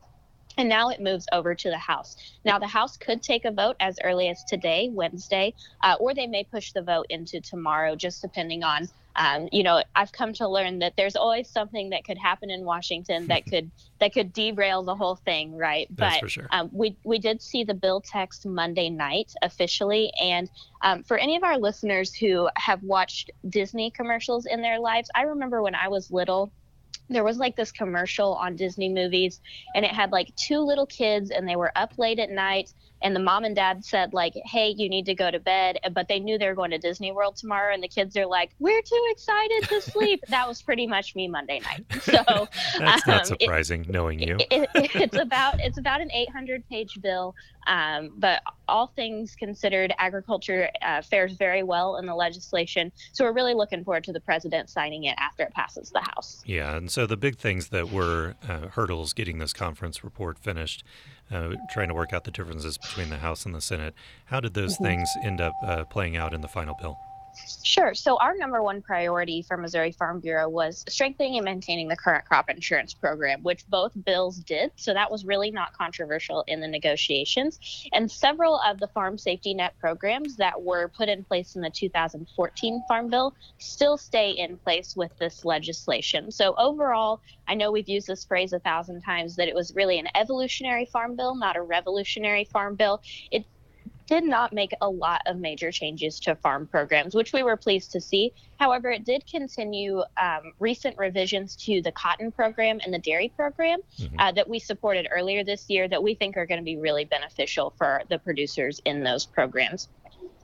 And 0.59 0.69
now 0.69 0.91
it 0.91 1.01
moves 1.01 1.27
over 1.33 1.55
to 1.55 1.71
the 1.71 1.79
House. 1.79 2.17
Now, 2.45 2.59
the 2.59 2.67
House 2.67 2.97
could 2.97 3.23
take 3.23 3.45
a 3.45 3.51
vote 3.51 3.77
as 3.81 3.99
early 4.05 4.29
as 4.29 4.45
today, 4.45 4.91
Wednesday, 4.93 5.55
uh, 5.83 5.97
or 5.99 6.15
they 6.15 6.27
may 6.27 6.45
push 6.45 6.73
the 6.73 6.83
vote 6.83 7.07
into 7.11 7.41
tomorrow, 7.41 7.97
just 7.97 8.23
depending 8.23 8.63
on, 8.63 8.89
um, 9.17 9.49
you 9.53 9.63
know, 9.63 9.83
I've 9.95 10.13
come 10.13 10.33
to 10.35 10.49
learn 10.49 10.79
that 10.81 10.95
there's 10.97 11.17
always 11.17 11.49
something 11.49 11.91
that 11.91 12.05
could 12.05 12.19
happen 12.19 12.51
in 12.51 12.65
Washington 12.65 13.27
that 13.29 13.45
could 13.51 13.71
that 14.01 14.13
could 14.13 14.33
derail 14.33 14.83
the 14.83 14.95
whole 14.95 15.17
thing, 15.17 15.57
right? 15.57 15.87
That's 15.91 16.21
but 16.21 16.31
sure. 16.31 16.47
um, 16.51 16.71
we 16.73 16.97
we 17.05 17.19
did 17.19 17.43
see 17.43 17.65
the 17.65 17.75
bill 17.75 18.01
text 18.01 18.47
Monday 18.47 18.91
night 18.91 19.33
officially, 19.43 20.13
and 20.21 20.51
um, 20.81 21.03
for 21.03 21.19
any 21.19 21.37
of 21.37 21.45
our 21.45 21.59
listeners 21.59 22.15
who 22.15 22.49
have 22.57 22.83
watched 22.83 23.31
Disney 23.49 23.91
commercials 23.91 24.47
in 24.47 24.63
their 24.63 24.81
lives, 24.81 25.11
I 25.15 25.23
remember 25.23 25.63
when 25.63 25.75
I 25.75 25.89
was 25.89 26.11
little 26.11 26.53
there 27.12 27.25
was 27.25 27.38
like 27.38 27.56
this 27.56 27.73
commercial 27.73 28.35
on 28.35 28.56
Disney 28.56 28.88
movies 28.88 29.41
and 29.75 29.85
it 29.85 29.93
had 29.93 30.12
like 30.12 30.35
two 30.37 30.61
little 30.61 30.87
kids 30.87 31.31
and 31.31 31.49
they 31.49 31.56
were 31.56 31.73
up 31.76 31.93
late 31.99 32.19
at 32.19 32.31
night 32.31 32.73
and 33.03 33.15
the 33.15 33.21
mom 33.21 33.45
and 33.45 33.57
dad 33.57 33.85
said 33.85 34.13
like 34.13 34.35
hey 34.45 34.75
you 34.77 34.89
need 34.89 35.07
to 35.07 35.15
go 35.15 35.31
to 35.31 35.39
bed 35.39 35.79
but 35.93 36.09
they 36.09 36.19
knew 36.19 36.39
they 36.39 36.47
were 36.47 36.55
going 36.55 36.71
to 36.71 36.79
Disney 36.79 37.13
World 37.13 37.37
tomorrow 37.37 37.73
and 37.73 37.83
the 37.83 37.89
kids 37.89 38.17
are 38.17 38.27
like 38.27 38.51
we're 38.59 38.83
too 38.83 39.07
excited 39.11 39.69
to 39.69 39.81
sleep 39.81 40.25
that 40.29 40.47
was 40.47 40.63
pretty 40.63 40.87
much 40.87 41.15
me 41.15 41.29
Monday 41.29 41.61
night 41.61 41.85
so 42.03 42.49
that's 42.79 43.09
um, 43.09 43.15
not 43.15 43.27
surprising 43.27 43.83
it, 43.83 43.91
knowing 43.91 44.19
you 44.19 44.37
it, 44.51 44.69
it, 44.75 44.95
it's 44.95 45.17
about 45.17 45.61
it's 45.61 45.79
about 45.79 46.01
an 46.01 46.11
800 46.13 46.67
page 46.69 47.01
bill 47.01 47.35
um, 47.67 48.13
but 48.17 48.43
all 48.69 48.89
things 48.89 49.35
considered, 49.37 49.93
agriculture 49.99 50.71
uh, 50.83 51.03
fares 51.03 51.35
very 51.35 51.63
well 51.63 51.97
in 51.97 52.07
the 52.07 52.15
legislation. 52.15 52.93
So 53.13 53.25
we're 53.25 53.33
really 53.33 53.55
looking 53.55 53.85
forward 53.85 54.05
to 54.05 54.13
the 54.13 54.21
president 54.21 54.71
signing 54.71 55.05
it 55.05 55.15
after 55.19 55.45
it 55.45 55.53
passes 55.55 55.91
the 55.91 56.01
House. 56.01 56.43
Yeah, 56.47 56.77
and 56.77 56.91
so 56.91 57.07
the 57.07 57.17
big 57.17 57.37
things 57.37 57.69
that 57.69 57.91
were 57.91 58.35
uh, 58.49 58.69
hurdles 58.69 59.13
getting 59.13 59.39
this 59.39 59.53
conference 59.53 60.03
report 60.03 60.39
finished, 60.39 60.85
uh, 61.31 61.51
trying 61.71 61.89
to 61.89 61.95
work 61.95 62.13
out 62.13 62.25
the 62.25 62.31
differences 62.31 62.79
between 62.79 63.11
the 63.11 63.19
House 63.19 63.45
and 63.47 63.55
the 63.55 63.61
Senate. 63.61 63.95
How 64.27 64.41
did 64.41 64.55
those 64.55 64.75
mm-hmm. 64.75 64.85
things 64.85 65.09
end 65.25 65.41
up 65.41 65.55
uh, 65.63 65.85
playing 65.85 66.17
out 66.17 66.35
in 66.35 66.41
the 66.41 66.49
final 66.49 66.75
bill? 66.81 66.99
Sure. 67.62 67.94
So, 67.94 68.17
our 68.19 68.37
number 68.37 68.62
one 68.62 68.82
priority 68.82 69.43
for 69.43 69.56
Missouri 69.56 69.93
Farm 69.93 70.20
Bureau 70.20 70.49
was 70.49 70.84
strengthening 70.88 71.37
and 71.37 71.44
maintaining 71.44 71.88
the 71.88 71.96
current 71.96 72.25
crop 72.25 72.50
insurance 72.50 72.93
program, 72.93 73.43
which 73.43 73.67
both 73.69 73.93
bills 74.05 74.38
did. 74.38 74.70
So, 74.76 74.93
that 74.93 75.11
was 75.11 75.25
really 75.25 75.50
not 75.50 75.73
controversial 75.73 76.44
in 76.46 76.61
the 76.61 76.69
negotiations. 76.69 77.58
And 77.93 78.11
several 78.11 78.61
of 78.67 78.79
the 78.81 78.88
farm 78.88 79.17
safety 79.17 79.55
net 79.55 79.75
programs 79.79 80.37
that 80.37 80.61
were 80.61 80.88
put 80.88 81.08
in 81.08 81.25
place 81.25 81.56
in 81.56 81.62
the 81.62 81.70
2014 81.70 82.84
Farm 82.88 83.08
Bill 83.08 83.34
still 83.58 83.96
stay 83.96 84.31
in 84.32 84.58
place 84.58 84.94
with 84.96 85.17
this 85.19 85.44
legislation. 85.44 86.31
So, 86.31 86.55
overall, 86.58 87.20
I 87.49 87.55
know 87.55 87.73
we've 87.73 87.88
used 87.88 88.06
this 88.06 88.25
phrase 88.25 88.52
a 88.52 88.61
thousand 88.61 89.02
times 89.02 89.37
that 89.37 89.49
it 89.49 89.55
was 89.55 89.75
really 89.75 89.99
an 89.99 90.08
evolutionary 90.14 90.87
farm 90.87 91.17
bill, 91.17 91.34
not 91.34 91.56
a 91.56 91.62
revolutionary 91.62 92.44
farm 92.44 92.76
bill. 92.76 93.00
It 93.31 93.46
did 94.07 94.25
not 94.25 94.53
make 94.53 94.73
a 94.81 94.89
lot 94.89 95.23
of 95.27 95.39
major 95.39 95.71
changes 95.71 96.21
to 96.21 96.35
farm 96.37 96.67
programs, 96.67 97.15
which 97.15 97.33
we 97.33 97.43
were 97.43 97.57
pleased 97.57 97.93
to 97.93 98.01
see. 98.01 98.33
However, 98.59 98.91
it 98.91 99.05
did 99.05 99.27
continue 99.27 100.03
um, 100.21 100.53
recent 100.59 100.99
revisions 100.99 101.57
to 101.57 101.83
the 101.83 101.93
cotton 101.93 102.31
program 102.31 102.81
and 102.85 102.93
the 102.93 102.99
dairy 102.99 103.33
program 103.35 103.81
mm-hmm. 103.99 104.17
uh, 104.19 104.33
that 104.33 104.49
we 104.49 104.59
supported 104.59 105.09
earlier 105.11 105.45
this 105.45 105.69
year 105.69 105.89
that 105.89 106.03
we 106.03 106.15
think 106.15 106.37
are 106.37 106.47
going 106.47 106.61
to 106.61 106.65
be 106.65 106.77
really 106.77 107.05
beneficial 107.05 107.75
for 107.77 108.03
the 108.09 108.19
producers 108.19 108.81
in 108.85 109.03
those 109.03 109.27
programs 109.27 109.89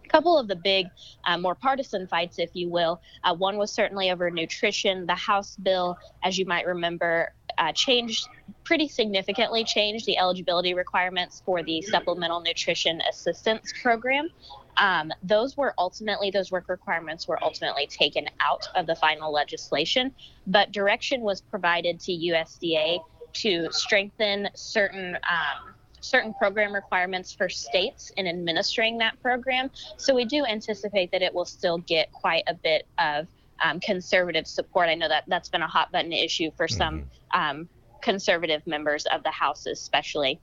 A 0.05 0.09
couple 0.09 0.39
of 0.39 0.49
the 0.49 0.57
big, 0.57 0.87
uh, 1.25 1.37
more 1.37 1.55
partisan 1.55 2.07
fights, 2.07 2.39
if 2.39 2.51
you 2.55 2.69
will. 2.71 3.01
Uh, 3.23 3.35
one 3.35 3.59
was 3.59 3.71
certainly 3.71 4.11
over 4.11 4.31
nutrition. 4.31 5.07
The 5.07 5.15
House 5.15 5.57
bill, 5.57 5.99
as 6.25 6.39
you 6.39 6.47
might 6.47 6.67
remember, 6.67 7.35
uh, 7.59 7.73
changed 7.73 8.29
pretty 8.65 8.88
significantly 8.88 9.65
changed 9.65 10.05
the 10.07 10.19
eligibility 10.19 10.75
requirements 10.75 11.43
for 11.45 11.62
the 11.62 11.81
supplemental 11.83 12.41
nutrition 12.41 13.00
assistance 13.09 13.73
program. 13.83 14.29
Um, 14.77 15.11
those 15.23 15.57
were 15.57 15.75
ultimately 15.79 16.31
those 16.31 16.53
work 16.53 16.69
requirements 16.69 17.27
were 17.27 17.43
ultimately 17.43 17.87
taken 17.87 18.27
out 18.41 18.69
of 18.75 18.87
the 18.87 18.95
final 18.95 19.33
legislation, 19.33 20.15
but 20.47 20.71
direction 20.71 21.23
was 21.23 21.41
provided 21.41 21.99
to 22.00 22.12
USDA 22.12 23.00
to 23.35 23.69
strengthen 23.73 24.49
certain 24.55 25.17
um, 25.17 25.75
certain 26.00 26.33
program 26.35 26.73
requirements 26.73 27.33
for 27.33 27.49
states 27.49 28.12
in 28.17 28.27
administering 28.27 28.99
that 28.99 29.21
program. 29.21 29.71
So 29.97 30.15
we 30.15 30.25
do 30.25 30.45
anticipate 30.45 31.11
that 31.12 31.23
it 31.23 31.35
will 31.35 31.45
still 31.45 31.79
get 31.79 32.12
quite 32.12 32.45
a 32.47 32.55
bit 32.55 32.87
of 32.99 33.27
um, 33.62 33.81
conservative 33.81 34.47
support. 34.47 34.88
I 34.88 34.95
know 34.95 35.09
that 35.09 35.25
that's 35.27 35.49
been 35.49 35.62
a 35.62 35.69
hot 35.69 35.93
button 35.93 36.12
issue 36.12 36.50
for 36.57 36.69
some 36.69 37.00
mm-hmm. 37.00 37.41
um, 37.41 37.69
conservative 38.03 38.67
members 38.67 39.07
of 39.07 39.23
the 39.23 39.31
House, 39.31 39.67
especially. 39.67 40.41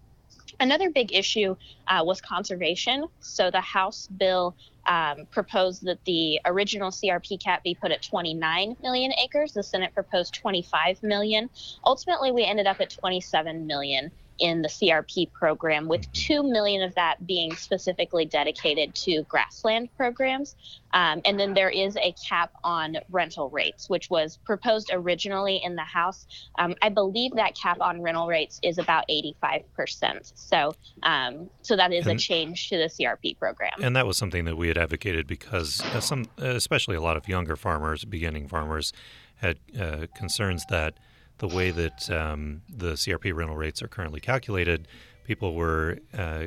Another 0.59 0.89
big 0.89 1.13
issue 1.13 1.55
uh, 1.87 2.01
was 2.05 2.21
conservation. 2.21 3.07
So 3.19 3.51
the 3.51 3.61
House 3.61 4.07
bill 4.07 4.55
um, 4.85 5.25
proposed 5.31 5.83
that 5.85 6.03
the 6.05 6.39
original 6.45 6.91
CRP 6.91 7.41
cap 7.41 7.63
be 7.63 7.75
put 7.75 7.91
at 7.91 8.01
29 8.01 8.77
million 8.81 9.11
acres. 9.21 9.53
The 9.53 9.63
Senate 9.63 9.93
proposed 9.93 10.33
25 10.35 11.03
million. 11.03 11.49
Ultimately, 11.85 12.31
we 12.31 12.45
ended 12.45 12.67
up 12.67 12.79
at 12.79 12.89
27 12.89 13.67
million 13.67 14.11
in 14.39 14.61
the 14.61 14.67
CRP 14.67 15.31
program, 15.31 15.87
with 15.87 16.11
two 16.13 16.43
million 16.43 16.81
of 16.81 16.93
that 16.95 17.25
being 17.25 17.55
specifically 17.55 18.25
dedicated 18.25 18.93
to 18.95 19.23
grassland 19.23 19.89
programs. 19.95 20.55
Um, 20.93 21.21
and 21.25 21.39
then 21.39 21.53
there 21.53 21.69
is 21.69 21.97
a 21.97 22.13
cap 22.27 22.51
on 22.63 22.97
rental 23.09 23.49
rates, 23.49 23.89
which 23.89 24.09
was 24.09 24.37
proposed 24.45 24.91
originally 24.93 25.61
in 25.63 25.75
the 25.75 25.83
House. 25.83 26.25
Um, 26.57 26.73
I 26.81 26.89
believe 26.89 27.33
that 27.35 27.55
cap 27.55 27.81
on 27.81 28.01
rental 28.01 28.27
rates 28.27 28.59
is 28.63 28.77
about 28.77 29.05
85%. 29.09 30.31
So, 30.35 30.73
um, 31.03 31.49
so 31.61 31.75
that 31.75 31.91
is 31.91 32.07
and, 32.07 32.17
a 32.17 32.21
change 32.21 32.69
to 32.69 32.77
the 32.77 32.85
CRP 32.85 33.37
program. 33.37 33.73
And 33.81 33.95
that 33.95 34.05
was 34.05 34.17
something 34.17 34.45
that 34.45 34.57
we 34.57 34.69
had 34.69 34.77
advocated 34.77 35.27
because 35.27 35.81
uh, 35.93 35.99
some, 35.99 36.25
especially 36.37 36.95
a 36.95 37.01
lot 37.01 37.17
of 37.17 37.27
younger 37.27 37.55
farmers, 37.57 38.05
beginning 38.05 38.47
farmers, 38.47 38.93
had 39.35 39.59
uh, 39.79 40.07
concerns 40.15 40.65
that 40.69 40.97
the 41.37 41.47
way 41.47 41.71
that 41.71 42.09
um, 42.09 42.61
the 42.69 42.93
CRP 42.93 43.33
rental 43.33 43.57
rates 43.57 43.81
are 43.81 43.87
currently 43.87 44.19
calculated, 44.19 44.87
people 45.23 45.53
were 45.53 45.99
uh, 46.17 46.45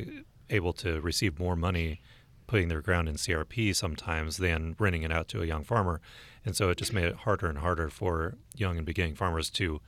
able 0.50 0.72
to 0.72 1.00
receive 1.00 1.38
more 1.38 1.56
money 1.56 2.00
putting 2.46 2.68
their 2.68 2.80
ground 2.80 3.08
in 3.08 3.16
CRP 3.16 3.76
sometimes 3.76 4.38
than 4.38 4.74
renting 4.78 5.02
it 5.02 5.12
out 5.12 5.28
to 5.28 5.42
a 5.42 5.46
young 5.46 5.64
farmer, 5.64 6.00
and 6.44 6.56
so 6.56 6.70
it 6.70 6.78
just 6.78 6.94
made 6.94 7.04
it 7.04 7.16
harder 7.16 7.46
and 7.46 7.58
harder 7.58 7.90
for 7.90 8.36
young 8.56 8.78
and 8.78 8.86
beginning 8.86 9.14
farmers 9.14 9.50
to 9.50 9.80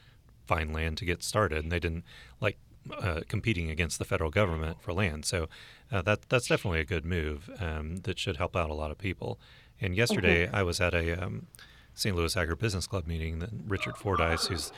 find 0.47 0.75
land 0.75 0.99
to 0.99 1.05
get 1.05 1.23
started, 1.23 1.63
and 1.63 1.73
they 1.73 1.81
didn't 1.81 2.05
like 2.41 2.59
uh, 2.99 3.21
competing 3.29 3.71
against 3.71 3.99
the 3.99 4.05
federal 4.05 4.31
government 4.31 4.83
for 4.83 4.93
land. 4.93 5.25
So 5.25 5.49
uh, 5.93 6.03
that 6.03 6.29
that's 6.29 6.49
definitely 6.49 6.81
a 6.81 6.85
good 6.85 7.05
move 7.05 7.51
um, 7.59 7.97
that 7.99 8.19
should 8.19 8.37
help 8.37 8.57
out 8.57 8.71
a 8.71 8.75
lot 8.75 8.91
of 8.91 8.99
people. 8.99 9.39
And 9.81 9.95
yesterday 9.95 10.47
mm-hmm. 10.47 10.57
I 10.57 10.63
was 10.63 10.81
at 10.81 10.95
a 10.95 11.13
um, 11.13 11.47
St. 12.01 12.17
Louis 12.17 12.35
Agribusiness 12.35 12.89
Club 12.89 13.07
meeting 13.07 13.41
that 13.41 13.51
Richard 13.67 13.95
Fordyce, 13.95 14.47
who's 14.47 14.73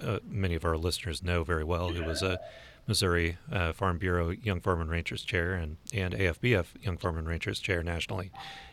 uh, 0.00 0.20
many 0.26 0.54
of 0.54 0.64
our 0.64 0.78
listeners 0.78 1.22
know 1.22 1.44
very 1.44 1.64
well, 1.64 1.90
who 1.90 2.02
was 2.02 2.22
a 2.22 2.40
Missouri 2.86 3.36
uh, 3.52 3.74
Farm 3.74 3.98
Bureau 3.98 4.30
Young 4.30 4.60
Farm 4.60 4.80
and 4.80 4.88
Ranchers 4.88 5.22
Chair 5.22 5.52
and, 5.52 5.76
and 5.92 6.14
AFBF 6.14 6.64
Young 6.80 6.96
Farm 6.96 7.18
and 7.18 7.28
Ranchers 7.28 7.60
Chair 7.60 7.82
nationally, 7.82 8.30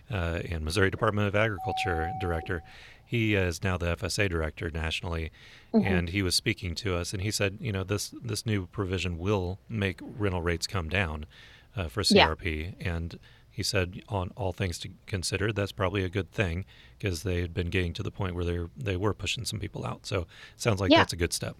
uh, 0.10 0.40
and 0.50 0.64
Missouri 0.64 0.92
Department 0.92 1.28
of 1.28 1.36
Agriculture 1.36 2.10
Director. 2.22 2.64
He 3.06 3.36
is 3.36 3.62
now 3.64 3.76
the 3.76 3.98
FSA 3.98 4.30
Director 4.30 4.72
nationally, 4.72 5.34
mm-hmm. 5.74 5.86
and 5.86 6.10
he 6.10 6.22
was 6.22 6.36
speaking 6.36 6.76
to 6.76 6.96
us, 6.96 7.12
and 7.12 7.22
he 7.22 7.32
said, 7.32 7.58
you 7.60 7.74
know, 7.74 7.84
this 7.84 8.14
this 8.24 8.46
new 8.46 8.66
provision 8.68 9.18
will 9.18 9.60
make 9.68 10.00
rental 10.02 10.42
rates 10.42 10.68
come 10.68 10.88
down 10.88 11.26
uh, 11.76 11.90
for 11.90 12.02
CRP, 12.02 12.76
yeah. 12.80 12.94
and 12.94 13.20
he 13.54 13.62
said, 13.62 14.02
on 14.10 14.32
all 14.36 14.52
things 14.52 14.80
to 14.80 14.90
consider, 15.06 15.54
that's 15.54 15.72
probably 15.72 16.04
a 16.04 16.10
good 16.10 16.32
thing 16.32 16.66
because 16.98 17.22
they 17.22 17.40
had 17.40 17.54
been 17.54 17.70
getting 17.70 17.94
to 17.94 18.02
the 18.04 18.10
point 18.10 18.34
where 18.34 18.44
they 18.44 18.60
they 18.76 18.98
were 18.98 19.14
pushing 19.14 19.46
some 19.46 19.60
people 19.60 19.86
out. 19.86 20.08
So 20.08 20.26
sounds 20.58 20.82
like 20.82 20.92
yeah. 20.92 20.98
that's 20.98 21.14
a 21.14 21.18
good 21.18 21.34
step. 21.34 21.56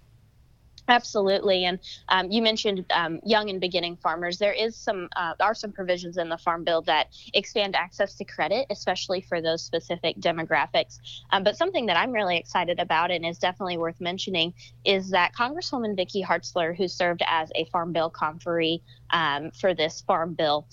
Absolutely, 0.90 1.64
and 1.66 1.80
um, 2.10 2.30
you 2.30 2.42
mentioned 2.42 2.84
um, 2.92 3.20
young 3.24 3.50
and 3.50 3.62
beginning 3.62 3.96
farmers. 3.96 4.38
There 4.38 4.52
is 4.52 4.76
some 4.76 5.08
uh, 5.16 5.34
are 5.40 5.54
some 5.54 5.72
provisions 5.72 6.18
in 6.18 6.28
the 6.28 6.38
Farm 6.38 6.64
Bill 6.64 6.82
that 6.82 7.08
expand 7.34 7.76
access 7.76 8.16
to 8.16 8.26
credit, 8.26 8.66
especially 8.70 9.22
for 9.22 9.40
those 9.40 9.62
specific 9.64 10.18
demographics. 10.18 10.98
Um, 11.32 11.44
but 11.44 11.56
something 11.56 11.86
that 11.86 11.96
I'm 11.96 12.12
really 12.12 12.38
excited 12.38 12.80
about 12.80 13.12
and 13.12 13.26
is 13.26 13.38
definitely 13.38 13.78
worth 13.78 14.02
mentioning 14.02 14.54
is 14.84 15.12
that 15.12 15.34
Congresswoman 15.34 15.96
Vicky 15.96 16.24
Hartzler, 16.24 16.76
who 16.76 16.88
served 16.88 17.22
as 17.28 17.50
a 17.56 17.66
Farm 17.66 17.94
Bill 17.94 18.10
conferee 18.10 18.82
um, 19.12 19.52
for 19.52 19.74
this 19.74 20.02
Farm 20.02 20.34
Bill, 20.34 20.68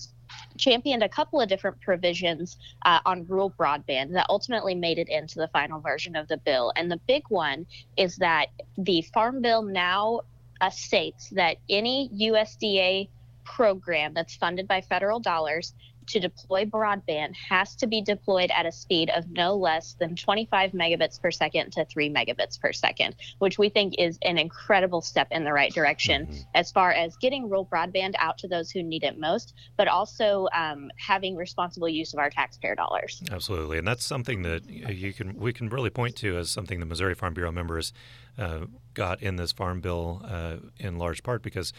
championed 0.59 1.03
a 1.03 1.09
couple 1.09 1.41
of 1.41 1.49
different 1.49 1.81
provisions 1.81 2.59
uh, 2.85 3.01
on 3.07 3.27
rural 3.27 3.51
broadband 3.51 4.13
that 4.13 4.27
ultimately 4.29 4.75
made 4.75 4.99
it 4.99 5.09
into 5.09 5.39
the 5.39 5.49
final 5.49 5.81
version 5.81 6.17
of 6.17 6.29
the 6.29 6.37
bill. 6.39 6.73
And 6.77 6.91
the 6.91 7.01
big 7.07 7.25
one 7.29 7.67
is 7.97 8.17
that 8.17 8.47
the 8.79 9.03
Farm 9.15 9.43
Bill 9.43 9.63
now 9.63 10.21
uh, 10.61 10.71
states 10.71 11.31
that 11.31 11.57
any 11.69 12.11
USDA 12.13 13.09
program 13.45 14.15
that's 14.15 14.37
funded 14.37 14.69
by 14.69 14.81
federal 14.81 15.19
dollars 15.19 15.75
to 16.13 16.21
deploy 16.21 16.65
broadband 16.65 17.35
has 17.37 17.75
to 17.77 17.87
be 17.87 18.03
deployed 18.03 18.51
at 18.51 18.67
a 18.67 18.73
speed 18.73 19.11
of 19.11 19.31
no 19.31 19.55
less 19.57 19.97
than 19.99 20.17
25 20.17 20.73
megabits 20.73 21.21
per 21.21 21.31
second 21.31 21.73
to 21.73 21.85
3 21.85 22.11
megabits 22.11 22.61
per 22.61 22.73
second, 22.73 23.15
which 23.39 23.59
we 23.59 23.69
think 23.69 23.95
is 23.99 24.19
an 24.23 24.39
incredible 24.39 25.01
step 25.01 25.29
in 25.31 25.45
the 25.45 25.53
right 25.53 25.73
direction 25.73 26.27
mm-hmm. 26.27 26.41
as 26.55 26.71
far 26.73 26.93
as 26.93 27.17
getting 27.17 27.49
rural 27.49 27.67
broadband 27.67 28.15
out 28.19 28.39
to 28.39 28.49
those 28.49 28.71
who 28.71 28.83
need 28.83 29.05
it 29.05 29.19
most, 29.19 29.55
but 29.77 29.89
also 29.89 30.49
um, 30.55 30.91
having 30.97 31.37
responsible 31.37 31.89
use 31.89 32.13
of 32.13 32.19
our 32.19 32.31
taxpayer 32.31 32.75
dollars. 32.75 33.23
Absolutely, 33.31 33.79
and 33.79 33.87
that's 33.87 34.05
something 34.05 34.43
that 34.43 34.69
you 34.69 35.13
can 35.13 35.35
we 35.35 35.53
can 35.53 35.69
really 35.69 35.91
point 35.91 36.17
to 36.17 36.37
as 36.39 36.51
something 36.51 36.81
the 36.81 36.87
Missouri 36.87 37.15
Farm 37.15 37.35
Bureau 37.35 37.53
members 37.53 37.93
uh, 38.39 38.67
got 38.95 39.23
in 39.23 39.37
this 39.37 39.53
farm 39.53 39.81
bill 39.81 40.23
uh, 40.25 40.57
in 40.79 40.99
large 40.99 41.23
part 41.23 41.43
because 41.43 41.73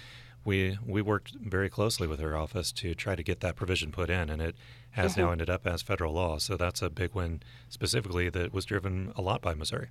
we 0.43 0.77
we 0.85 1.01
worked 1.01 1.35
very 1.35 1.69
closely 1.69 2.07
with 2.07 2.19
her 2.19 2.35
office 2.35 2.71
to 2.73 2.95
try 2.95 3.15
to 3.15 3.23
get 3.23 3.39
that 3.41 3.55
provision 3.55 3.91
put 3.91 4.09
in, 4.09 4.29
and 4.29 4.41
it 4.41 4.55
has 4.91 5.13
mm-hmm. 5.13 5.21
now 5.21 5.31
ended 5.31 5.49
up 5.49 5.67
as 5.67 5.81
federal 5.81 6.13
law. 6.13 6.37
So 6.37 6.57
that's 6.57 6.81
a 6.81 6.89
big 6.89 7.13
win, 7.13 7.41
specifically 7.69 8.29
that 8.29 8.53
was 8.53 8.65
driven 8.65 9.13
a 9.15 9.21
lot 9.21 9.41
by 9.41 9.53
Missouri. 9.53 9.89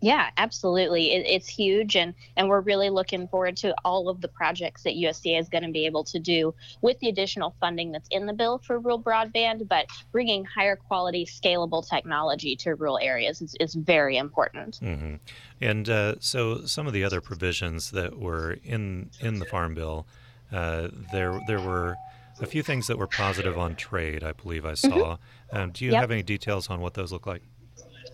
Yeah, 0.00 0.30
absolutely. 0.36 1.12
It, 1.12 1.26
it's 1.26 1.48
huge, 1.48 1.96
and 1.96 2.14
and 2.36 2.48
we're 2.48 2.60
really 2.60 2.90
looking 2.90 3.26
forward 3.28 3.56
to 3.58 3.74
all 3.84 4.08
of 4.08 4.20
the 4.20 4.28
projects 4.28 4.82
that 4.84 4.94
USDA 4.94 5.40
is 5.40 5.48
going 5.48 5.64
to 5.64 5.70
be 5.72 5.86
able 5.86 6.04
to 6.04 6.18
do 6.18 6.54
with 6.82 6.98
the 7.00 7.08
additional 7.08 7.54
funding 7.60 7.90
that's 7.90 8.08
in 8.10 8.26
the 8.26 8.32
bill 8.32 8.58
for 8.58 8.78
rural 8.78 9.02
broadband. 9.02 9.66
But 9.68 9.86
bringing 10.12 10.44
higher 10.44 10.76
quality, 10.76 11.26
scalable 11.26 11.88
technology 11.88 12.54
to 12.56 12.74
rural 12.74 12.98
areas 13.02 13.42
is, 13.42 13.56
is 13.58 13.74
very 13.74 14.16
important. 14.16 14.78
Mm-hmm. 14.80 15.16
And 15.60 15.88
uh, 15.88 16.14
so, 16.20 16.64
some 16.66 16.86
of 16.86 16.92
the 16.92 17.02
other 17.02 17.20
provisions 17.20 17.90
that 17.90 18.18
were 18.18 18.58
in 18.62 19.10
in 19.20 19.40
the 19.40 19.46
Farm 19.46 19.74
Bill, 19.74 20.06
uh, 20.52 20.88
there 21.12 21.40
there 21.48 21.60
were 21.60 21.96
a 22.40 22.46
few 22.46 22.62
things 22.62 22.86
that 22.86 22.98
were 22.98 23.08
positive 23.08 23.58
on 23.58 23.74
trade. 23.74 24.22
I 24.22 24.32
believe 24.32 24.64
I 24.64 24.74
saw. 24.74 24.88
Mm-hmm. 24.88 25.56
Um, 25.56 25.70
do 25.72 25.84
you 25.84 25.92
yep. 25.92 26.02
have 26.02 26.10
any 26.10 26.22
details 26.22 26.68
on 26.70 26.80
what 26.80 26.94
those 26.94 27.10
look 27.10 27.26
like? 27.26 27.42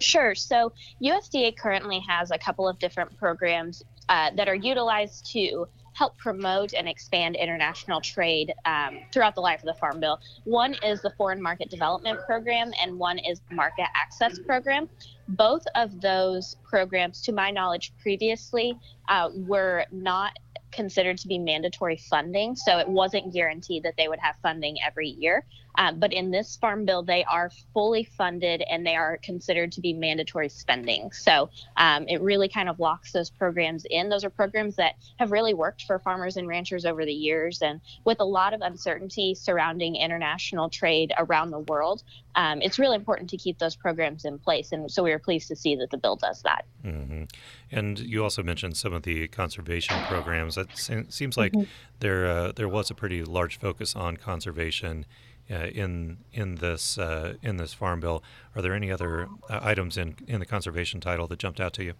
Sure. 0.00 0.34
So 0.34 0.72
USDA 1.02 1.56
currently 1.56 2.02
has 2.08 2.30
a 2.30 2.38
couple 2.38 2.68
of 2.68 2.78
different 2.78 3.16
programs 3.16 3.82
uh, 4.08 4.30
that 4.36 4.48
are 4.48 4.54
utilized 4.54 5.30
to 5.32 5.66
help 5.94 6.18
promote 6.18 6.74
and 6.74 6.88
expand 6.88 7.36
international 7.36 8.00
trade 8.00 8.52
um, 8.66 8.98
throughout 9.12 9.34
the 9.34 9.40
life 9.40 9.60
of 9.60 9.66
the 9.66 9.74
Farm 9.74 10.00
Bill. 10.00 10.18
One 10.42 10.74
is 10.84 11.00
the 11.02 11.10
Foreign 11.16 11.40
Market 11.40 11.70
Development 11.70 12.18
Program, 12.26 12.72
and 12.82 12.98
one 12.98 13.18
is 13.18 13.40
the 13.48 13.54
Market 13.54 13.86
Access 13.94 14.38
Program. 14.40 14.88
Both 15.28 15.64
of 15.76 16.00
those 16.00 16.56
programs, 16.64 17.22
to 17.22 17.32
my 17.32 17.50
knowledge, 17.50 17.92
previously 18.02 18.76
uh, 19.08 19.30
were 19.34 19.86
not 19.92 20.36
considered 20.72 21.16
to 21.18 21.28
be 21.28 21.38
mandatory 21.38 21.96
funding, 21.96 22.56
so 22.56 22.78
it 22.78 22.88
wasn't 22.88 23.32
guaranteed 23.32 23.84
that 23.84 23.94
they 23.96 24.08
would 24.08 24.18
have 24.18 24.34
funding 24.42 24.76
every 24.84 25.08
year. 25.08 25.44
Um, 25.76 25.98
but 25.98 26.12
in 26.12 26.30
this 26.30 26.56
farm 26.56 26.84
bill, 26.84 27.02
they 27.02 27.24
are 27.24 27.50
fully 27.72 28.04
funded 28.04 28.62
and 28.70 28.86
they 28.86 28.96
are 28.96 29.18
considered 29.22 29.72
to 29.72 29.80
be 29.80 29.92
mandatory 29.92 30.48
spending. 30.48 31.10
So 31.12 31.50
um, 31.76 32.06
it 32.08 32.20
really 32.20 32.48
kind 32.48 32.68
of 32.68 32.78
locks 32.78 33.12
those 33.12 33.30
programs 33.30 33.84
in. 33.90 34.08
Those 34.08 34.24
are 34.24 34.30
programs 34.30 34.76
that 34.76 34.94
have 35.18 35.32
really 35.32 35.54
worked 35.54 35.82
for 35.82 35.98
farmers 35.98 36.36
and 36.36 36.46
ranchers 36.46 36.84
over 36.84 37.04
the 37.04 37.12
years. 37.12 37.62
And 37.62 37.80
with 38.04 38.20
a 38.20 38.24
lot 38.24 38.54
of 38.54 38.60
uncertainty 38.60 39.34
surrounding 39.34 39.96
international 39.96 40.68
trade 40.68 41.12
around 41.18 41.50
the 41.50 41.60
world, 41.60 42.02
um, 42.36 42.62
it's 42.62 42.78
really 42.78 42.96
important 42.96 43.30
to 43.30 43.36
keep 43.36 43.58
those 43.58 43.76
programs 43.76 44.24
in 44.24 44.38
place. 44.38 44.72
And 44.72 44.90
so 44.90 45.02
we 45.02 45.12
are 45.12 45.18
pleased 45.18 45.48
to 45.48 45.56
see 45.56 45.76
that 45.76 45.90
the 45.90 45.98
bill 45.98 46.16
does 46.16 46.42
that. 46.42 46.64
Mm-hmm. 46.84 47.24
And 47.70 47.98
you 47.98 48.22
also 48.22 48.42
mentioned 48.42 48.76
some 48.76 48.92
of 48.92 49.02
the 49.02 49.28
conservation 49.28 49.96
programs. 50.06 50.56
It 50.56 50.68
seems 51.08 51.36
like 51.36 51.52
mm-hmm. 51.52 51.70
there 52.00 52.26
uh, 52.26 52.52
there 52.52 52.68
was 52.68 52.90
a 52.90 52.94
pretty 52.94 53.24
large 53.24 53.58
focus 53.58 53.96
on 53.96 54.16
conservation 54.16 55.04
uh, 55.04 55.06
in 55.48 56.18
in 56.32 56.56
this 56.56 56.98
uh, 56.98 57.34
in 57.42 57.56
this 57.56 57.74
farm 57.74 58.00
bill. 58.00 58.22
Are 58.54 58.62
there 58.62 58.74
any 58.74 58.90
other 58.90 59.28
uh, 59.48 59.60
items 59.62 59.96
in 59.96 60.16
in 60.26 60.40
the 60.40 60.46
conservation 60.46 61.00
title 61.00 61.26
that 61.28 61.38
jumped 61.38 61.60
out 61.60 61.72
to 61.74 61.84
you? 61.84 61.94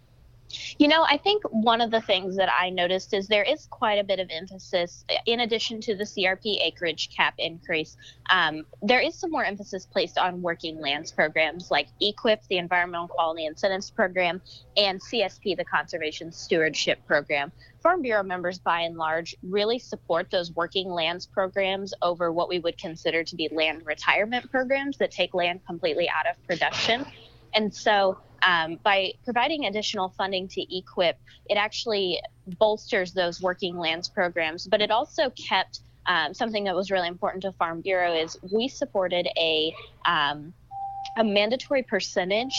You 0.77 0.87
know, 0.87 1.03
I 1.03 1.17
think 1.17 1.43
one 1.43 1.81
of 1.81 1.91
the 1.91 2.01
things 2.01 2.35
that 2.37 2.49
I 2.51 2.69
noticed 2.69 3.13
is 3.13 3.27
there 3.27 3.43
is 3.43 3.67
quite 3.69 3.99
a 3.99 4.03
bit 4.03 4.19
of 4.19 4.29
emphasis, 4.29 5.05
in 5.25 5.41
addition 5.41 5.81
to 5.81 5.95
the 5.95 6.03
CRP 6.03 6.65
acreage 6.65 7.09
cap 7.15 7.35
increase, 7.37 7.97
um, 8.29 8.65
there 8.81 8.99
is 8.99 9.15
some 9.15 9.31
more 9.31 9.43
emphasis 9.43 9.85
placed 9.85 10.17
on 10.17 10.41
working 10.41 10.79
lands 10.79 11.11
programs 11.11 11.71
like 11.71 11.87
EQIP, 12.01 12.39
the 12.49 12.57
Environmental 12.57 13.07
Quality 13.07 13.45
Incentives 13.45 13.89
Program, 13.89 14.41
and 14.77 15.01
CSP, 15.01 15.57
the 15.57 15.65
Conservation 15.65 16.31
Stewardship 16.31 17.05
Program. 17.05 17.51
Farm 17.81 18.01
Bureau 18.01 18.23
members, 18.23 18.57
by 18.57 18.81
and 18.81 18.97
large, 18.97 19.35
really 19.43 19.77
support 19.77 20.31
those 20.31 20.51
working 20.53 20.89
lands 20.89 21.27
programs 21.27 21.93
over 22.01 22.31
what 22.31 22.49
we 22.49 22.57
would 22.59 22.79
consider 22.79 23.23
to 23.23 23.35
be 23.35 23.47
land 23.51 23.85
retirement 23.85 24.49
programs 24.49 24.97
that 24.97 25.11
take 25.11 25.35
land 25.35 25.59
completely 25.67 26.09
out 26.09 26.25
of 26.27 26.47
production. 26.47 27.05
And 27.53 27.73
so 27.73 28.17
um, 28.45 28.79
by 28.83 29.13
providing 29.23 29.65
additional 29.65 30.09
funding 30.09 30.47
to 30.49 30.61
EQIP, 30.61 31.15
it 31.49 31.55
actually 31.55 32.21
bolsters 32.59 33.13
those 33.13 33.41
working 33.41 33.77
lands 33.77 34.07
programs, 34.07 34.67
but 34.67 34.81
it 34.81 34.91
also 34.91 35.31
kept 35.31 35.79
um, 36.05 36.33
something 36.33 36.63
that 36.65 36.75
was 36.75 36.91
really 36.91 37.07
important 37.07 37.41
to 37.43 37.51
Farm 37.53 37.81
Bureau 37.81 38.13
is 38.13 38.37
we 38.51 38.67
supported 38.67 39.27
a 39.37 39.73
um, 40.05 40.53
a 41.17 41.23
mandatory 41.23 41.81
percentage 41.81 42.53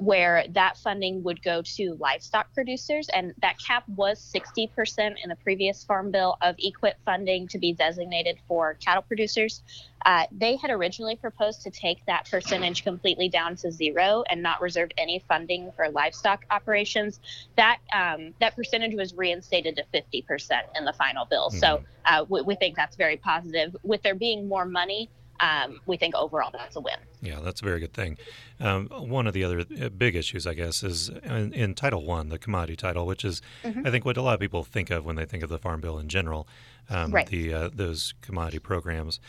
where 0.00 0.44
that 0.52 0.78
funding 0.78 1.22
would 1.22 1.42
go 1.42 1.60
to 1.60 1.94
livestock 2.00 2.52
producers, 2.54 3.08
and 3.12 3.34
that 3.42 3.56
cap 3.58 3.84
was 3.86 4.18
60% 4.34 5.14
in 5.22 5.28
the 5.28 5.36
previous 5.36 5.84
farm 5.84 6.10
bill 6.10 6.38
of 6.40 6.56
EQIP 6.56 6.94
funding 7.04 7.46
to 7.48 7.58
be 7.58 7.74
designated 7.74 8.38
for 8.48 8.74
cattle 8.74 9.02
producers. 9.02 9.62
Uh, 10.06 10.24
they 10.32 10.56
had 10.56 10.70
originally 10.70 11.16
proposed 11.16 11.60
to 11.62 11.70
take 11.70 12.04
that 12.06 12.28
percentage 12.30 12.82
completely 12.82 13.28
down 13.28 13.54
to 13.56 13.70
zero 13.70 14.24
and 14.30 14.42
not 14.42 14.62
reserve 14.62 14.88
any 14.96 15.22
funding 15.28 15.70
for 15.76 15.90
livestock 15.90 16.46
operations. 16.50 17.20
That 17.56 17.78
um, 17.92 18.32
that 18.40 18.56
percentage 18.56 18.94
was 18.94 19.12
reinstated 19.12 19.76
to 19.76 19.84
50% 19.92 20.52
in 20.76 20.86
the 20.86 20.94
final 20.94 21.26
bill. 21.26 21.50
Mm-hmm. 21.50 21.58
So 21.58 21.82
uh, 22.06 22.24
we, 22.26 22.40
we 22.40 22.54
think 22.54 22.74
that's 22.74 22.96
very 22.96 23.18
positive. 23.18 23.76
With 23.82 24.02
there 24.02 24.14
being 24.14 24.48
more 24.48 24.64
money 24.64 25.10
um, 25.40 25.80
we 25.86 25.96
think 25.96 26.14
overall 26.14 26.50
that's 26.52 26.76
a 26.76 26.80
win. 26.80 26.96
Yeah, 27.22 27.40
that's 27.40 27.62
a 27.62 27.64
very 27.64 27.80
good 27.80 27.94
thing. 27.94 28.18
Um, 28.58 28.88
one 28.88 29.26
of 29.26 29.34
the 29.34 29.44
other 29.44 29.60
uh, 29.60 29.88
big 29.88 30.16
issues, 30.16 30.46
I 30.46 30.54
guess, 30.54 30.82
is 30.82 31.08
in, 31.08 31.52
in 31.52 31.74
Title 31.74 32.04
One, 32.04 32.28
the 32.28 32.38
commodity 32.38 32.76
title, 32.76 33.06
which 33.06 33.24
is, 33.24 33.40
mm-hmm. 33.62 33.86
I 33.86 33.90
think, 33.90 34.04
what 34.04 34.16
a 34.16 34.22
lot 34.22 34.34
of 34.34 34.40
people 34.40 34.64
think 34.64 34.90
of 34.90 35.04
when 35.04 35.16
they 35.16 35.24
think 35.24 35.42
of 35.42 35.48
the 35.48 35.58
Farm 35.58 35.80
Bill 35.80 35.98
in 35.98 36.08
general. 36.08 36.46
Um, 36.88 37.12
right. 37.12 37.26
The 37.26 37.54
uh, 37.54 37.70
those 37.72 38.14
commodity 38.20 38.58
programs. 38.58 39.20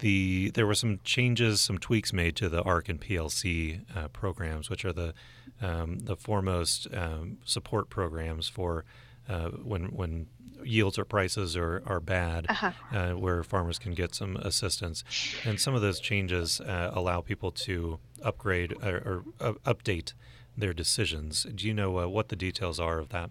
the 0.00 0.50
there 0.50 0.66
were 0.66 0.74
some 0.74 1.00
changes, 1.04 1.60
some 1.60 1.78
tweaks 1.78 2.12
made 2.12 2.36
to 2.36 2.48
the 2.48 2.62
ARC 2.62 2.88
and 2.88 3.00
PLC 3.00 3.82
uh, 3.96 4.08
programs, 4.08 4.68
which 4.68 4.84
are 4.84 4.92
the 4.92 5.14
um, 5.62 6.00
the 6.00 6.16
foremost 6.16 6.88
um, 6.92 7.38
support 7.44 7.88
programs 7.88 8.48
for 8.48 8.84
uh, 9.28 9.50
when 9.50 9.86
when 9.86 10.26
yields 10.64 10.98
or 10.98 11.04
prices 11.04 11.56
are, 11.56 11.82
are 11.86 12.00
bad, 12.00 12.46
uh-huh. 12.48 12.72
uh, 12.92 13.10
where 13.12 13.42
farmers 13.42 13.78
can 13.78 13.92
get 13.92 14.14
some 14.14 14.36
assistance. 14.36 15.04
And 15.44 15.60
some 15.60 15.74
of 15.74 15.82
those 15.82 16.00
changes 16.00 16.60
uh, 16.60 16.90
allow 16.94 17.20
people 17.20 17.50
to 17.52 17.98
upgrade 18.22 18.72
or, 18.82 18.96
or 18.96 19.24
uh, 19.40 19.52
update 19.66 20.14
their 20.56 20.72
decisions. 20.72 21.46
Do 21.54 21.66
you 21.66 21.74
know 21.74 21.98
uh, 21.98 22.08
what 22.08 22.28
the 22.28 22.36
details 22.36 22.80
are 22.80 22.98
of 22.98 23.10
that? 23.10 23.30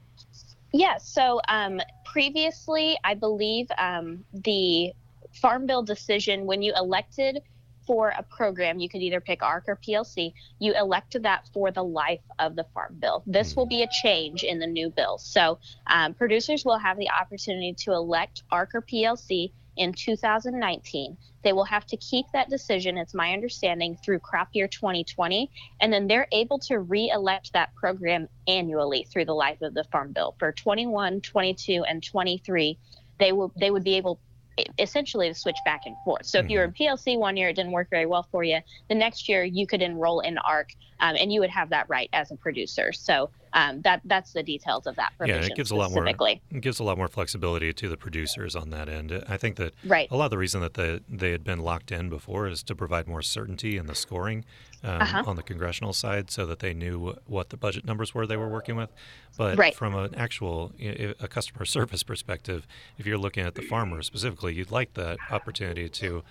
Yeah, 0.73 0.97
so 0.97 1.39
um, 1.47 1.81
previously, 2.05 2.97
I 3.03 3.13
believe 3.13 3.67
um, 3.77 4.25
the 4.33 4.91
Farm 5.41 5.65
Bill 5.65 5.83
decision, 5.83 6.45
when 6.45 6.61
you 6.61 6.73
elected 6.75 7.41
for 7.85 8.09
a 8.09 8.23
program, 8.23 8.79
you 8.79 8.89
could 8.89 9.01
either 9.01 9.21
pick 9.21 9.43
ARC 9.43 9.65
or 9.67 9.75
PLC. 9.75 10.33
You 10.59 10.73
elect 10.73 11.21
that 11.21 11.49
for 11.53 11.71
the 11.71 11.83
life 11.83 12.21
of 12.39 12.55
the 12.55 12.65
Farm 12.73 12.95
Bill. 12.99 13.23
This 13.25 13.55
will 13.55 13.65
be 13.65 13.83
a 13.83 13.87
change 14.01 14.43
in 14.43 14.59
the 14.59 14.67
new 14.67 14.89
bill. 14.89 15.17
So 15.17 15.59
um, 15.87 16.13
producers 16.13 16.65
will 16.65 16.77
have 16.77 16.97
the 16.97 17.09
opportunity 17.09 17.73
to 17.79 17.91
elect 17.91 18.43
ARC 18.51 18.71
or 18.73 18.81
PLC 18.81 19.51
in 19.75 19.93
2019. 19.93 21.17
They 21.43 21.53
will 21.53 21.65
have 21.65 21.85
to 21.87 21.97
keep 21.97 22.25
that 22.33 22.49
decision, 22.49 22.97
it's 22.97 23.13
my 23.13 23.33
understanding, 23.33 23.97
through 24.03 24.19
crop 24.19 24.49
year 24.53 24.67
2020. 24.67 25.49
And 25.81 25.91
then 25.91 26.07
they're 26.07 26.27
able 26.31 26.59
to 26.59 26.79
re 26.79 27.11
elect 27.13 27.53
that 27.53 27.73
program 27.75 28.27
annually 28.47 29.07
through 29.11 29.25
the 29.25 29.33
life 29.33 29.61
of 29.61 29.73
the 29.73 29.83
Farm 29.85 30.13
Bill. 30.13 30.35
For 30.39 30.51
21, 30.51 31.21
22, 31.21 31.83
and 31.83 32.03
23, 32.03 32.77
they 33.19 33.31
will 33.31 33.51
they 33.57 33.71
would 33.71 33.83
be 33.83 33.95
able 33.95 34.19
essentially 34.79 35.27
to 35.29 35.33
switch 35.33 35.57
back 35.65 35.81
and 35.85 35.95
forth. 36.03 36.25
So 36.25 36.39
if 36.39 36.49
you 36.49 36.59
were 36.59 36.65
in 36.65 36.71
mm-hmm. 36.71 36.95
PLC 36.95 37.17
one 37.17 37.37
year, 37.37 37.49
it 37.49 37.55
didn't 37.55 37.71
work 37.71 37.89
very 37.89 38.05
well 38.05 38.27
for 38.31 38.43
you. 38.43 38.59
The 38.89 38.95
next 38.95 39.27
year, 39.27 39.43
you 39.43 39.65
could 39.65 39.81
enroll 39.81 40.19
in 40.21 40.37
ARC, 40.37 40.69
um, 40.99 41.15
and 41.19 41.31
you 41.31 41.39
would 41.39 41.49
have 41.49 41.69
that 41.69 41.89
right 41.89 42.09
as 42.13 42.31
a 42.31 42.35
producer. 42.35 42.93
So 42.93 43.29
um, 43.53 43.81
that 43.81 44.01
that's 44.05 44.33
the 44.33 44.43
details 44.43 44.87
of 44.87 44.95
that 44.95 45.13
provision. 45.17 45.43
Yeah, 45.43 45.47
it 45.47 45.55
gives 45.55 45.71
a 45.71 45.75
lot 45.75 45.91
more. 45.91 46.07
It 46.07 46.61
gives 46.61 46.79
a 46.79 46.83
lot 46.83 46.97
more 46.97 47.07
flexibility 47.07 47.71
to 47.73 47.89
the 47.89 47.97
producers 47.97 48.55
on 48.55 48.71
that 48.71 48.89
end. 48.89 49.23
I 49.27 49.37
think 49.37 49.57
that 49.57 49.73
right. 49.85 50.07
a 50.09 50.15
lot 50.15 50.25
of 50.25 50.31
the 50.31 50.37
reason 50.37 50.61
that 50.61 50.73
the, 50.73 51.01
they 51.07 51.31
had 51.31 51.43
been 51.43 51.59
locked 51.59 51.91
in 51.91 52.09
before 52.09 52.47
is 52.47 52.63
to 52.63 52.75
provide 52.75 53.07
more 53.07 53.21
certainty 53.21 53.77
in 53.77 53.85
the 53.85 53.95
scoring 53.95 54.43
um, 54.83 55.01
uh-huh. 55.01 55.23
on 55.27 55.35
the 55.35 55.43
congressional 55.43 55.93
side, 55.93 56.31
so 56.31 56.45
that 56.45 56.59
they 56.59 56.73
knew 56.73 57.15
what 57.27 57.49
the 57.49 57.57
budget 57.57 57.85
numbers 57.85 58.13
were 58.13 58.25
they 58.25 58.37
were 58.37 58.49
working 58.49 58.75
with. 58.75 58.91
But 59.37 59.57
right. 59.57 59.75
from 59.75 59.95
an 59.95 60.15
actual 60.15 60.71
a 60.79 61.27
customer 61.27 61.65
service 61.65 62.03
perspective, 62.03 62.67
if 62.97 63.05
you're 63.05 63.17
looking 63.17 63.45
at 63.45 63.55
the 63.55 63.61
farmer 63.61 64.01
specifically, 64.01 64.53
you'd 64.55 64.71
like 64.71 64.93
that 64.95 65.17
opportunity 65.29 65.89
to 65.89 66.23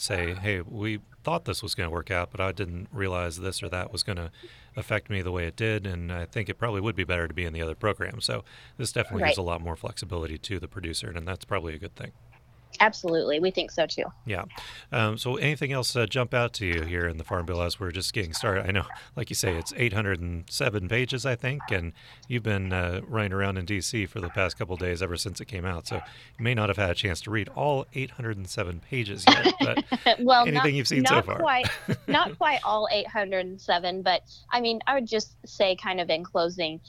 say, 0.00 0.34
hey, 0.34 0.60
we 0.60 1.00
thought 1.24 1.44
this 1.44 1.62
was 1.62 1.74
going 1.74 1.88
to 1.88 1.92
work 1.92 2.10
out, 2.10 2.30
but 2.30 2.40
I 2.40 2.52
didn't 2.52 2.88
realize 2.92 3.38
this 3.38 3.62
or 3.62 3.68
that 3.68 3.92
was 3.92 4.02
going 4.02 4.16
to 4.16 4.30
affect 4.76 5.10
me 5.10 5.22
the 5.22 5.32
way 5.32 5.46
it 5.46 5.56
did. 5.56 5.86
And 5.86 6.12
I 6.12 6.24
think 6.24 6.48
it 6.48 6.54
probably 6.54 6.80
would 6.80 6.96
be 6.96 7.04
better 7.04 7.28
to 7.28 7.34
be 7.34 7.44
in 7.44 7.52
the 7.52 7.62
other 7.62 7.74
program. 7.74 8.20
So 8.20 8.44
this 8.76 8.92
definitely 8.92 9.22
right. 9.22 9.28
gives 9.30 9.38
a 9.38 9.42
lot 9.42 9.60
more 9.60 9.76
flexibility 9.76 10.38
to 10.38 10.58
the 10.58 10.68
producer, 10.68 11.10
and 11.14 11.26
that's 11.26 11.44
probably 11.44 11.74
a 11.74 11.78
good 11.78 11.96
thing. 11.96 12.12
Absolutely, 12.80 13.40
we 13.40 13.50
think 13.50 13.70
so 13.70 13.86
too. 13.86 14.04
Yeah. 14.24 14.44
Um, 14.92 15.18
so, 15.18 15.36
anything 15.36 15.72
else 15.72 15.94
uh, 15.96 16.06
jump 16.06 16.32
out 16.32 16.52
to 16.54 16.66
you 16.66 16.82
here 16.82 17.08
in 17.08 17.16
the 17.16 17.24
Farm 17.24 17.44
Bill 17.44 17.60
as 17.62 17.80
we're 17.80 17.90
just 17.90 18.12
getting 18.12 18.32
started? 18.32 18.66
I 18.66 18.70
know, 18.70 18.84
like 19.16 19.30
you 19.30 19.36
say, 19.36 19.56
it's 19.56 19.72
807 19.76 20.88
pages, 20.88 21.26
I 21.26 21.34
think, 21.34 21.62
and 21.70 21.92
you've 22.28 22.42
been 22.42 22.72
uh, 22.72 23.00
running 23.06 23.32
around 23.32 23.58
in 23.58 23.64
D.C. 23.64 24.06
for 24.06 24.20
the 24.20 24.28
past 24.28 24.58
couple 24.58 24.76
days 24.76 25.02
ever 25.02 25.16
since 25.16 25.40
it 25.40 25.46
came 25.46 25.64
out. 25.64 25.88
So, 25.88 25.96
you 25.96 26.44
may 26.44 26.54
not 26.54 26.68
have 26.68 26.76
had 26.76 26.90
a 26.90 26.94
chance 26.94 27.20
to 27.22 27.30
read 27.30 27.48
all 27.50 27.86
807 27.94 28.80
pages 28.80 29.24
yet. 29.26 29.54
But 29.60 30.20
well, 30.20 30.42
anything 30.42 30.54
not, 30.54 30.72
you've 30.72 30.88
seen 30.88 31.04
so 31.04 31.20
far? 31.20 31.38
Quite, 31.38 31.68
not 32.06 32.38
quite 32.38 32.60
all 32.64 32.88
807, 32.90 34.02
but 34.02 34.22
I 34.50 34.60
mean, 34.60 34.80
I 34.86 34.94
would 34.94 35.06
just 35.06 35.34
say, 35.46 35.76
kind 35.76 36.00
of 36.00 36.08
in 36.10 36.24
closing, 36.24 36.80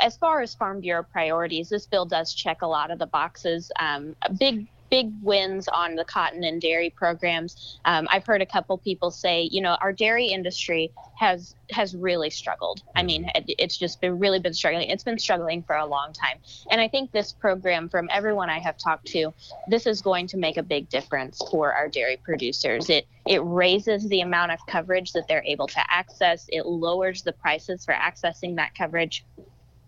as 0.00 0.16
far 0.16 0.40
as 0.40 0.54
Farm 0.54 0.80
Bureau 0.80 1.04
priorities, 1.04 1.68
this 1.68 1.86
bill 1.86 2.04
does 2.04 2.34
check 2.34 2.62
a 2.62 2.66
lot 2.66 2.90
of 2.90 2.98
the 2.98 3.06
boxes. 3.06 3.70
Um, 3.78 4.16
a 4.22 4.32
big 4.32 4.66
big 4.90 5.12
wins 5.22 5.68
on 5.68 5.96
the 5.96 6.04
cotton 6.04 6.44
and 6.44 6.60
dairy 6.60 6.90
programs. 6.90 7.78
Um, 7.84 8.06
I've 8.10 8.24
heard 8.24 8.42
a 8.42 8.46
couple 8.46 8.78
people 8.78 9.10
say, 9.10 9.42
you 9.50 9.60
know, 9.60 9.76
our 9.80 9.92
dairy 9.92 10.26
industry 10.26 10.92
has 11.16 11.54
has 11.70 11.96
really 11.96 12.30
struggled. 12.30 12.82
I 12.94 13.02
mean, 13.02 13.24
mm-hmm. 13.24 13.50
it, 13.50 13.54
it's 13.58 13.76
just 13.76 14.00
been 14.00 14.18
really 14.18 14.38
been 14.38 14.54
struggling. 14.54 14.88
It's 14.88 15.04
been 15.04 15.18
struggling 15.18 15.62
for 15.62 15.76
a 15.76 15.86
long 15.86 16.12
time, 16.12 16.38
and 16.70 16.80
I 16.80 16.88
think 16.88 17.12
this 17.12 17.32
program, 17.32 17.88
from 17.88 18.08
everyone 18.12 18.50
I 18.50 18.58
have 18.58 18.78
talked 18.78 19.06
to, 19.08 19.32
this 19.68 19.86
is 19.86 20.02
going 20.02 20.28
to 20.28 20.36
make 20.36 20.56
a 20.56 20.62
big 20.62 20.88
difference 20.88 21.42
for 21.50 21.72
our 21.72 21.88
dairy 21.88 22.18
producers. 22.22 22.90
It 22.90 23.06
it 23.26 23.38
raises 23.38 24.08
the 24.08 24.20
amount 24.20 24.52
of 24.52 24.60
coverage 24.68 25.12
that 25.12 25.26
they're 25.26 25.44
able 25.44 25.66
to 25.66 25.80
access. 25.92 26.46
It 26.48 26.66
lowers 26.66 27.22
the 27.22 27.32
prices 27.32 27.84
for 27.84 27.94
accessing 27.94 28.56
that 28.56 28.74
coverage 28.74 29.24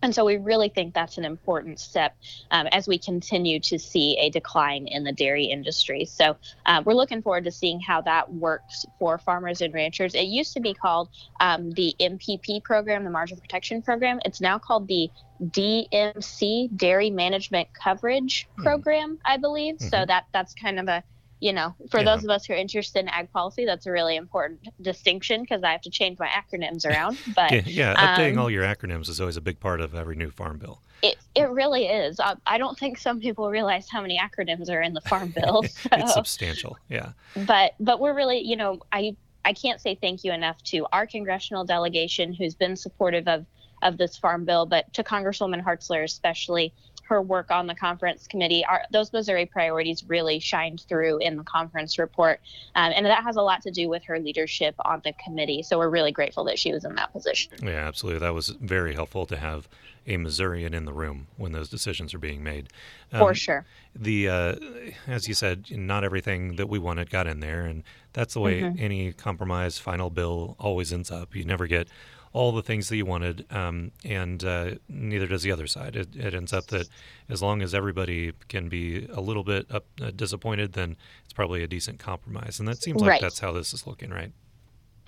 and 0.03 0.15
so 0.15 0.25
we 0.25 0.37
really 0.37 0.69
think 0.69 0.95
that's 0.95 1.19
an 1.19 1.25
important 1.25 1.81
step 1.81 2.17
um, 2.51 2.67
as 2.69 2.87
we 2.87 2.99
continue 2.99 3.59
to 3.61 3.79
see 3.79 4.17
a 4.19 4.31
decline 4.31 4.87
in 4.87 5.05
the 5.05 5.13
dairy 5.13 5.47
industry. 5.47 6.05
So 6.05 6.37
uh, 6.67 6.83
we're 6.85 6.95
looking 6.95 7.23
forward 7.23 7.45
to 7.45 7.51
seeing 7.51 7.81
how 7.81 8.01
that 8.03 8.33
works 8.33 8.85
for 8.99 9.19
farmers 9.19 9.61
and 9.61 9.75
ranchers. 9.75 10.15
It 10.15 10.27
used 10.27 10.55
to 10.55 10.61
be 10.61 10.75
called 10.75 11.09
um, 11.41 11.73
the 11.73 11.95
MPP 12.01 12.63
program, 12.63 13.05
the 13.05 13.11
Margin 13.11 13.39
Protection 13.39 13.83
Program. 13.83 14.21
It's 14.25 14.41
now 14.41 14.59
called 14.59 14.87
the 14.87 15.11
DMC, 15.43 16.77
Dairy 16.77 17.11
Management 17.11 17.69
Coverage 17.73 18.49
hmm. 18.57 18.63
Program. 18.63 19.19
I 19.25 19.37
believe. 19.37 19.77
Mm-hmm. 19.77 19.89
So 19.89 20.05
that 20.07 20.27
that's 20.33 20.55
kind 20.55 20.79
of 20.79 20.89
a 20.89 21.03
you 21.41 21.53
know, 21.53 21.75
for 21.91 21.99
yeah. 21.99 22.05
those 22.05 22.25
of 22.25 22.31
us 22.31 22.47
who 22.47 22.53
are 22.53 22.57
interested 22.57 23.01
in 23.01 23.09
ag 23.09 23.31
policy, 23.33 23.65
that's 23.65 23.87
a 23.87 23.93
really 23.93 24.17
important 24.17 24.61
distinction 24.81 25.43
because 25.43 25.63
I 25.63 25.71
have 25.71 25.83
to 25.83 25.91
change 25.91 26.19
my 26.19 26.29
acronyms 26.29 26.85
around. 26.91 27.19
But 27.35 27.67
yeah, 27.67 27.95
updating 27.95 28.35
um, 28.35 28.41
all 28.41 28.51
your 28.51 28.65
acronyms 28.65 29.09
is 29.09 29.21
always 29.21 29.37
a 29.37 29.41
big 29.41 29.61
part 29.61 29.81
of 29.81 29.95
every 29.95 30.17
new 30.17 30.31
farm 30.31 30.59
bill. 30.59 30.83
It 31.03 31.17
it 31.35 31.49
really 31.51 31.87
is. 31.87 32.19
I, 32.19 32.35
I 32.47 32.59
don't 32.59 32.77
think 32.77 32.99
some 32.99 33.21
people 33.21 33.51
realize 33.51 33.89
how 33.89 34.01
many 34.01 34.19
acronyms 34.19 34.69
are 34.69 34.83
in 34.83 34.95
the 34.95 35.01
farm 35.03 35.29
bill. 35.37 35.63
So. 35.63 35.89
it's 35.93 36.15
substantial, 36.15 36.77
yeah. 36.89 37.13
But 37.47 37.75
but 37.79 38.01
we're 38.01 38.15
really, 38.15 38.41
you 38.41 38.57
know, 38.57 38.81
I 38.93 39.17
I 39.45 39.53
can't 39.53 39.81
say 39.81 39.95
thank 39.95 40.25
you 40.25 40.33
enough 40.33 40.63
to 40.65 40.87
our 40.93 41.07
congressional 41.07 41.65
delegation 41.65 42.33
who's 42.33 42.55
been 42.55 42.77
supportive 42.77 43.29
of 43.29 43.47
of 43.81 43.97
this 43.97 44.17
farm 44.17 44.45
bill, 44.45 44.67
but 44.67 44.93
to 44.95 45.05
Congresswoman 45.05 45.65
Hartzler 45.65 46.03
especially 46.03 46.75
her 47.09 47.23
work 47.23 47.51
on 47.51 47.67
the 47.67 47.75
conference 47.75 48.27
committee, 48.27 48.65
our, 48.65 48.83
those 48.93 49.13
Missouri 49.13 49.47
priorities 49.47 50.05
really 50.07 50.39
shined 50.39 50.83
through 50.89 51.19
in 51.19 51.37
the 51.37 51.43
conference 51.43 51.99
report. 51.99 52.41
Um, 52.75 52.93
and 52.95 53.07
that 53.07 53.25
has 53.25 53.37
a 53.37 53.43
lot 53.43 53.63
to 53.63 53.71
do 53.71 53.89
with 53.89 54.05
her 54.05 54.19
leadership 54.19 54.75
on 54.85 55.01
the 55.05 55.15
committee. 55.25 55.63
So 55.63 55.79
we're 55.79 55.89
really 55.89 56.13
grateful 56.13 56.45
that 56.45 56.59
she 56.59 56.73
was 56.73 56.85
in 56.85 56.95
that 56.97 57.13
position. 57.13 57.53
Yeah, 57.63 57.87
absolutely. 57.89 58.21
That 58.21 58.35
was 58.35 58.49
very 58.49 58.95
helpful 58.95 59.25
to 59.27 59.37
have 59.39 59.69
a 60.07 60.17
Missourian 60.17 60.75
in 60.75 60.85
the 60.85 60.93
room 60.93 61.29
when 61.37 61.53
those 61.53 61.69
decisions 61.69 62.15
are 62.15 62.19
being 62.19 62.43
made. 62.43 62.69
Um, 63.13 63.21
For 63.21 63.35
sure. 63.35 63.65
The 63.95 64.29
uh, 64.29 64.55
as 65.07 65.29
you 65.29 65.35
said, 65.35 65.71
not 65.71 66.05
everything 66.05 66.57
that 66.57 66.69
we 66.69 66.79
wanted 66.79 67.11
got 67.11 67.27
in 67.27 67.41
there, 67.41 67.63
and 67.63 67.83
that's 68.13 68.35
the 68.35 68.41
way 68.41 68.63
mm-hmm. 68.63 68.83
any 68.83 69.13
compromise 69.13 69.79
final 69.79 70.09
bill 70.09 70.57
always 70.59 70.93
ends 70.93 71.11
up. 71.11 71.35
You 71.35 71.45
never 71.45 71.67
get 71.67 71.89
all 72.33 72.53
the 72.53 72.63
things 72.63 72.89
that 72.89 72.97
you 72.97 73.07
wanted, 73.07 73.47
um, 73.51 73.93
and 74.05 74.45
uh, 74.45 74.73
neither 74.89 75.27
does 75.27 75.43
the 75.43 75.53
other 75.53 75.67
side. 75.67 75.97
It, 75.97 76.15
it, 76.17 76.35
ends 76.35 76.53
up 76.53 76.67
that 76.69 76.89
as 77.29 77.43
long 77.43 77.63
as 77.63 77.75
everybody 77.75 78.33
can 78.49 78.69
be 78.69 79.07
a 79.13 79.21
little 79.21 79.45
bit 79.45 79.67
up, 79.71 79.87
uh, 80.01 80.11
disappointed, 80.11 80.73
then 80.75 80.97
it's 81.25 81.33
probably 81.33 81.63
a 81.63 81.67
decent 81.67 81.99
compromise. 81.99 82.59
And 82.59 82.69
that 82.69 82.83
seems 82.83 83.01
like 83.01 83.11
right. 83.11 83.21
that's 83.21 83.41
how 83.41 83.53
this 83.53 83.73
is 83.73 83.87
looking, 83.87 84.11
right? 84.11 84.33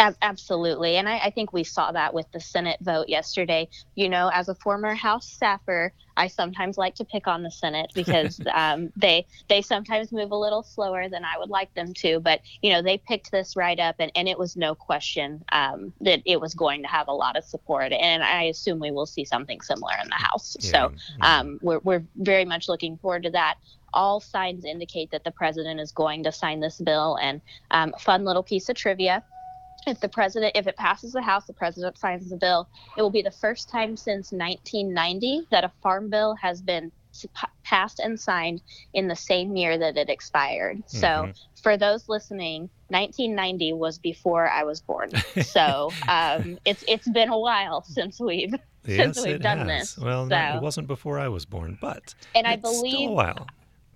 Absolutely. 0.01 0.97
And 0.97 1.07
I, 1.07 1.19
I, 1.19 1.31
think 1.31 1.53
we 1.53 1.63
saw 1.63 1.93
that 1.93 2.15
with 2.15 2.25
the 2.33 2.41
Senate 2.41 2.79
vote 2.81 3.11
yesterday. 3.11 3.69
You 3.97 4.09
know, 4.09 4.31
as 4.33 4.49
a 4.49 4.55
former 4.55 4.95
House 4.95 5.31
staffer, 5.31 5.93
I 6.17 6.27
sometimes 6.27 6.79
like 6.79 6.95
to 6.97 7.05
pick 7.05 7.27
on 7.27 7.43
the 7.43 7.51
Senate 7.51 7.91
because 7.95 8.41
um, 8.55 8.91
they 8.97 9.27
they 9.51 9.61
sometimes 9.61 10.11
move 10.11 10.31
a 10.31 10.37
little 10.37 10.63
slower 10.63 11.11
than 11.11 11.23
I 11.23 11.39
would 11.39 11.51
like 11.51 11.75
them 11.75 11.93
to. 11.95 12.19
But, 12.19 12.41
you 12.63 12.71
know, 12.71 12.81
they 12.81 12.97
picked 12.97 13.31
this 13.31 13.57
right 13.57 13.79
up 13.79 13.97
and, 13.99 14.11
and 14.15 14.27
it 14.27 14.39
was 14.39 14.57
no 14.57 14.75
question 14.75 15.45
um, 15.53 15.93
that 16.01 16.23
it 16.25 16.41
was 16.41 16.55
going 16.55 16.81
to 16.83 16.89
have 16.89 17.09
a 17.09 17.15
lot 17.15 17.37
of 17.37 17.45
support. 17.45 17.93
And 17.93 18.23
I 18.23 18.45
assume 18.45 18.79
we 18.79 18.91
will 18.91 19.07
see 19.07 19.27
something 19.27 19.61
similar 19.61 19.93
in 20.03 20.09
the 20.09 20.15
House. 20.15 20.57
Yeah. 20.61 20.71
So 20.71 20.93
um, 21.21 21.59
we're, 21.61 21.81
we're 21.81 22.05
very 22.17 22.47
much 22.47 22.69
looking 22.69 22.97
forward 22.97 23.25
to 23.25 23.31
that 23.31 23.57
all 23.93 24.21
signs 24.21 24.65
indicate 24.65 25.11
that 25.11 25.25
the 25.25 25.33
president 25.33 25.81
is 25.81 25.91
going 25.91 26.23
to 26.23 26.31
sign 26.31 26.61
this 26.61 26.79
bill. 26.79 27.19
And 27.21 27.41
um, 27.73 27.93
fun 27.99 28.25
little 28.25 28.45
piece 28.45 28.69
of 28.69 28.77
trivia 28.77 29.25
if 29.87 30.01
the 30.01 30.09
president 30.09 30.53
if 30.55 30.67
it 30.67 30.77
passes 30.77 31.13
the 31.13 31.23
house 31.23 31.47
the 31.47 31.53
president 31.53 31.97
signs 31.99 32.29
the 32.29 32.37
bill 32.37 32.69
it 32.97 33.03
will 33.03 33.11
be 33.11 33.23
the 33.23 33.31
first 33.31 33.69
time 33.69 33.97
since 33.97 34.33
1990 34.33 35.47
that 35.51 35.65
a 35.65 35.73
farm 35.83 36.09
bill 36.11 36.35
has 36.35 36.61
been 36.61 36.91
passed 37.65 37.99
and 37.99 38.19
signed 38.19 38.63
in 38.95 39.09
the 39.09 39.17
same 39.17 39.57
year 39.57 39.77
that 39.77 39.97
it 39.97 40.09
expired 40.09 40.79
mm-hmm. 40.79 40.99
so 40.99 41.33
for 41.61 41.77
those 41.77 42.09
listening 42.09 42.71
1990 42.89 43.73
was 43.73 43.99
before 43.99 44.49
i 44.49 44.63
was 44.63 44.81
born 44.81 45.11
so 45.43 45.91
um, 46.09 46.59
it's 46.65 46.85
it's 46.87 47.09
been 47.09 47.29
a 47.29 47.39
while 47.39 47.83
since 47.83 48.21
we've 48.21 48.55
yes, 48.85 48.97
since 48.97 49.27
we've 49.27 49.41
done 49.41 49.59
has. 49.59 49.95
this 49.97 49.99
well 49.99 50.25
so. 50.25 50.29
no, 50.29 50.57
it 50.57 50.63
wasn't 50.63 50.87
before 50.87 51.19
i 51.19 51.27
was 51.27 51.45
born 51.45 51.77
but 51.81 52.15
and 52.35 52.47
i 52.47 52.55
believe 52.57 52.95
still 52.95 53.09
a 53.09 53.13
while 53.13 53.47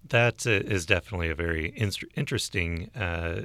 That 0.09 0.45
is 0.45 0.85
definitely 0.85 1.31
a 1.31 1.35
very 1.35 1.69
in- 1.69 1.93
interesting 2.15 2.91
uh, 2.95 3.43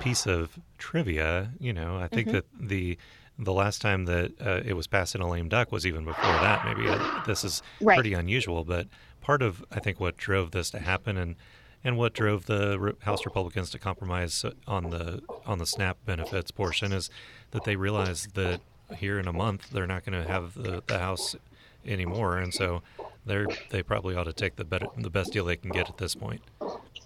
piece 0.00 0.26
of 0.26 0.58
trivia. 0.78 1.52
You 1.58 1.72
know, 1.72 1.98
I 1.98 2.08
think 2.08 2.28
mm-hmm. 2.28 2.36
that 2.36 2.68
the 2.68 2.98
the 3.38 3.52
last 3.52 3.80
time 3.80 4.04
that 4.06 4.32
uh, 4.44 4.60
it 4.64 4.74
was 4.74 4.86
passed 4.86 5.14
in 5.14 5.20
a 5.20 5.28
lame 5.28 5.48
duck 5.48 5.70
was 5.70 5.86
even 5.86 6.04
before 6.04 6.24
that. 6.24 6.64
Maybe 6.64 6.88
uh, 6.88 7.22
this 7.26 7.44
is 7.44 7.62
right. 7.80 7.94
pretty 7.94 8.12
unusual, 8.12 8.64
but 8.64 8.88
part 9.20 9.42
of 9.42 9.64
I 9.70 9.80
think 9.80 10.00
what 10.00 10.16
drove 10.16 10.50
this 10.50 10.70
to 10.70 10.80
happen 10.80 11.16
and 11.16 11.36
and 11.84 11.96
what 11.96 12.12
drove 12.12 12.46
the 12.46 12.96
House 13.00 13.24
Republicans 13.24 13.70
to 13.70 13.78
compromise 13.78 14.44
on 14.66 14.90
the 14.90 15.22
on 15.46 15.58
the 15.58 15.66
SNAP 15.66 15.98
benefits 16.04 16.50
portion 16.50 16.92
is 16.92 17.10
that 17.52 17.64
they 17.64 17.76
realized 17.76 18.34
that 18.34 18.60
here 18.96 19.18
in 19.18 19.28
a 19.28 19.32
month 19.32 19.70
they're 19.70 19.86
not 19.86 20.04
going 20.04 20.20
to 20.20 20.28
have 20.28 20.54
the, 20.54 20.82
the 20.86 20.98
House 20.98 21.36
anymore, 21.86 22.38
and 22.38 22.52
so 22.52 22.82
they 23.26 23.46
they 23.70 23.82
probably 23.82 24.16
ought 24.16 24.24
to 24.24 24.32
take 24.32 24.56
the 24.56 24.64
better 24.64 24.86
the 24.96 25.10
best 25.10 25.32
deal 25.32 25.44
they 25.44 25.56
can 25.56 25.70
get 25.70 25.88
at 25.88 25.98
this 25.98 26.14
point. 26.14 26.42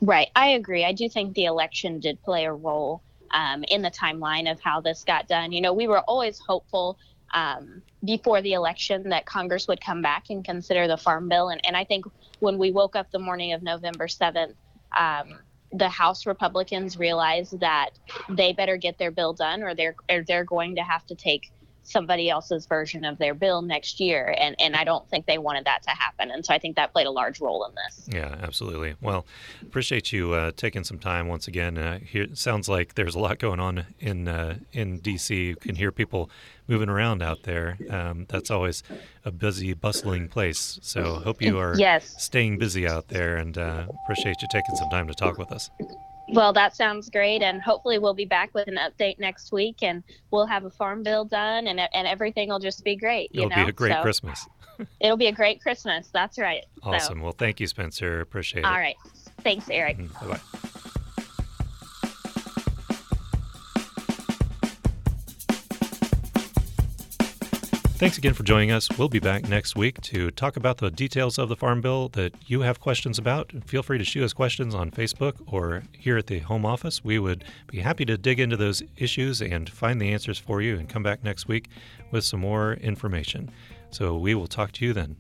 Right, 0.01 0.29
I 0.35 0.49
agree. 0.49 0.85
I 0.85 0.93
do 0.93 1.09
think 1.09 1.35
the 1.35 1.45
election 1.45 2.01
did 2.01 2.23
play 2.23 2.45
a 2.45 2.53
role 2.53 3.03
um, 3.33 3.65
in 3.65 3.83
the 3.83 3.91
timeline 3.91 4.51
of 4.51 4.61
how 4.61 4.81
this 4.81 5.05
got 5.05 5.29
done. 5.29 5.53
You 5.53 5.61
know, 5.61 5.73
we 5.73 5.87
were 5.87 6.01
always 6.01 6.39
hopeful 6.39 6.99
um, 7.35 7.83
before 8.05 8.43
the 8.43 8.53
election 8.53 9.09
that 9.11 9.27
Congress 9.27 9.69
would 9.69 9.81
come 9.81 10.03
back 10.03 10.25
and 10.31 10.45
consider 10.45 10.87
the 10.87 10.97
Farm 10.97 11.29
Bill. 11.29 11.49
And, 11.49 11.65
and 11.67 11.77
I 11.77 11.85
think 11.85 12.05
when 12.41 12.59
we 12.59 12.71
woke 12.71 12.97
up 12.97 13.11
the 13.11 13.19
morning 13.19 13.53
of 13.53 13.63
November 13.63 14.07
7th, 14.07 14.55
um, 14.97 15.39
the 15.73 15.89
House 15.89 16.27
Republicans 16.27 16.99
realized 16.99 17.59
that 17.61 17.91
they 18.29 18.53
better 18.53 18.77
get 18.77 18.99
their 18.99 19.11
bill 19.11 19.33
done 19.33 19.63
or 19.63 19.75
they're, 19.75 19.97
or 20.11 20.23
they're 20.23 20.45
going 20.45 20.77
to 20.77 20.83
have 20.83 21.07
to 21.07 21.15
take 21.15 21.51
somebody 21.83 22.31
else's 22.31 22.67
version 22.67 23.05
of 23.05 23.19
their 23.19 23.35
bill 23.35 23.63
next 23.63 24.01
year 24.01 24.35
and 24.39 24.55
and 24.61 24.77
I 24.77 24.85
don't 24.85 25.09
think 25.09 25.27
they 25.27 25.39
wanted 25.39 25.65
that 25.65 25.83
to 25.85 25.91
happen 25.91 26.31
and 26.31 26.45
so 26.45 26.55
I 26.55 26.59
think 26.59 26.77
that 26.77 26.93
played 26.93 27.07
a 27.07 27.11
large 27.11 27.41
role 27.41 27.65
in 27.65 27.75
this. 27.75 28.09
Yeah, 28.13 28.37
absolutely. 28.43 28.95
Well, 29.01 29.27
appreciate 29.63 30.13
you 30.13 30.33
uh, 30.33 30.53
taking 30.57 30.85
some 30.85 30.99
time 30.99 31.29
once 31.29 31.49
again. 31.49 31.79
Uh, 31.79 31.99
here 31.99 32.29
sounds 32.35 32.69
like 32.69 32.95
there's 32.95 33.15
a 33.15 33.19
lot 33.19 33.39
going 33.39 33.61
on 33.61 33.87
in 34.01 34.29
uh, 34.29 34.57
in 34.73 35.01
DC. 35.01 35.31
You 35.31 35.57
can 35.57 35.77
hear 35.77 35.93
people 35.93 36.31
moving 36.69 36.89
around 36.89 37.23
out 37.23 37.43
there. 37.43 37.77
Um, 37.91 38.27
that's 38.29 38.51
always 38.51 38.83
a 39.25 39.31
busy, 39.31 39.75
bustling 39.75 40.29
place. 40.29 40.79
So 40.83 41.17
hope 41.17 41.43
you 41.43 41.59
are 41.59 41.75
yes. 41.77 42.15
staying 42.23 42.59
busy 42.59 42.87
out 42.87 43.09
there 43.09 43.37
and 43.37 43.57
uh, 43.59 43.87
appreciate 44.05 44.37
you 44.41 44.49
taking 44.51 44.77
some 44.77 44.91
time 44.91 45.09
to 45.09 45.15
talk 45.15 45.39
with 45.39 45.53
us. 45.53 45.71
Well, 46.33 46.53
that 46.55 46.75
sounds 46.75 47.11
great, 47.11 47.43
and 47.43 47.61
hopefully 47.61 47.99
we'll 47.99 48.15
be 48.15 48.25
back 48.25 48.55
with 48.55 48.69
an 48.69 48.77
update 48.77 49.19
next 49.19 49.53
week, 49.53 49.83
and 49.83 50.03
we'll 50.31 50.47
have 50.47 50.65
a 50.65 50.71
farm 50.71 51.03
bill 51.03 51.25
done, 51.25 51.67
and 51.67 51.81
and 51.81 52.07
everything 52.07 52.49
will 52.49 52.59
just 52.59 52.85
be 52.85 52.97
great. 52.97 53.31
It'll 53.35 53.49
know? 53.49 53.65
be 53.65 53.71
a 53.71 53.73
great 53.73 53.93
so, 53.93 54.03
Christmas. 54.03 54.47
it'll 55.01 55.17
be 55.17 55.27
a 55.27 55.33
great 55.33 55.61
Christmas. 55.61 56.09
That's 56.13 56.39
right. 56.39 56.65
Awesome. 56.83 57.19
So. 57.19 57.25
Well, 57.25 57.33
thank 57.33 57.61
you, 57.61 57.67
Spencer. 57.67 58.21
Appreciate 58.21 58.61
it. 58.61 58.67
All 58.67 58.73
right. 58.73 58.97
Thanks, 59.43 59.69
Eric. 59.71 59.99
Mm-hmm. 59.99 60.29
Bye 60.29 60.39
bye. 60.63 60.69
Thanks 68.03 68.19
again 68.19 68.35
for 68.35 68.43
joining 68.43 68.73
us. 68.73 68.89
We'll 68.99 69.09
be 69.09 69.21
back 69.21 69.49
next 69.49 69.77
week 69.77 70.01
to 70.01 70.33
talk 70.33 70.57
about 70.57 70.79
the 70.79 70.91
details 70.91 71.39
of 71.39 71.49
the 71.49 71.55
Farm 71.55 71.81
Bill 71.81 72.09
that 72.15 72.35
you 72.49 72.63
have 72.63 72.81
questions 72.81 73.17
about. 73.17 73.53
Feel 73.65 73.85
free 73.85 73.97
to 73.97 74.05
shoot 74.05 74.25
us 74.25 74.33
questions 74.33 74.75
on 74.75 74.91
Facebook 74.91 75.35
or 75.47 75.85
here 75.97 76.19
at 76.19 76.27
the 76.27 76.41
home 76.41 76.67
office. 76.67 77.05
We 77.05 77.21
would 77.21 77.45
be 77.69 77.79
happy 77.79 78.05
to 78.07 78.19
dig 78.19 78.41
into 78.41 78.57
those 78.57 78.83
issues 78.97 79.41
and 79.41 79.71
find 79.71 80.01
the 80.01 80.13
answers 80.13 80.37
for 80.37 80.61
you 80.61 80.79
and 80.79 80.89
come 80.89 81.05
back 81.05 81.23
next 81.23 81.47
week 81.47 81.69
with 82.11 82.25
some 82.25 82.41
more 82.41 82.73
information. 82.73 83.53
So 83.91 84.17
we 84.19 84.35
will 84.35 84.49
talk 84.49 84.73
to 84.73 84.85
you 84.85 84.93
then. 84.93 85.15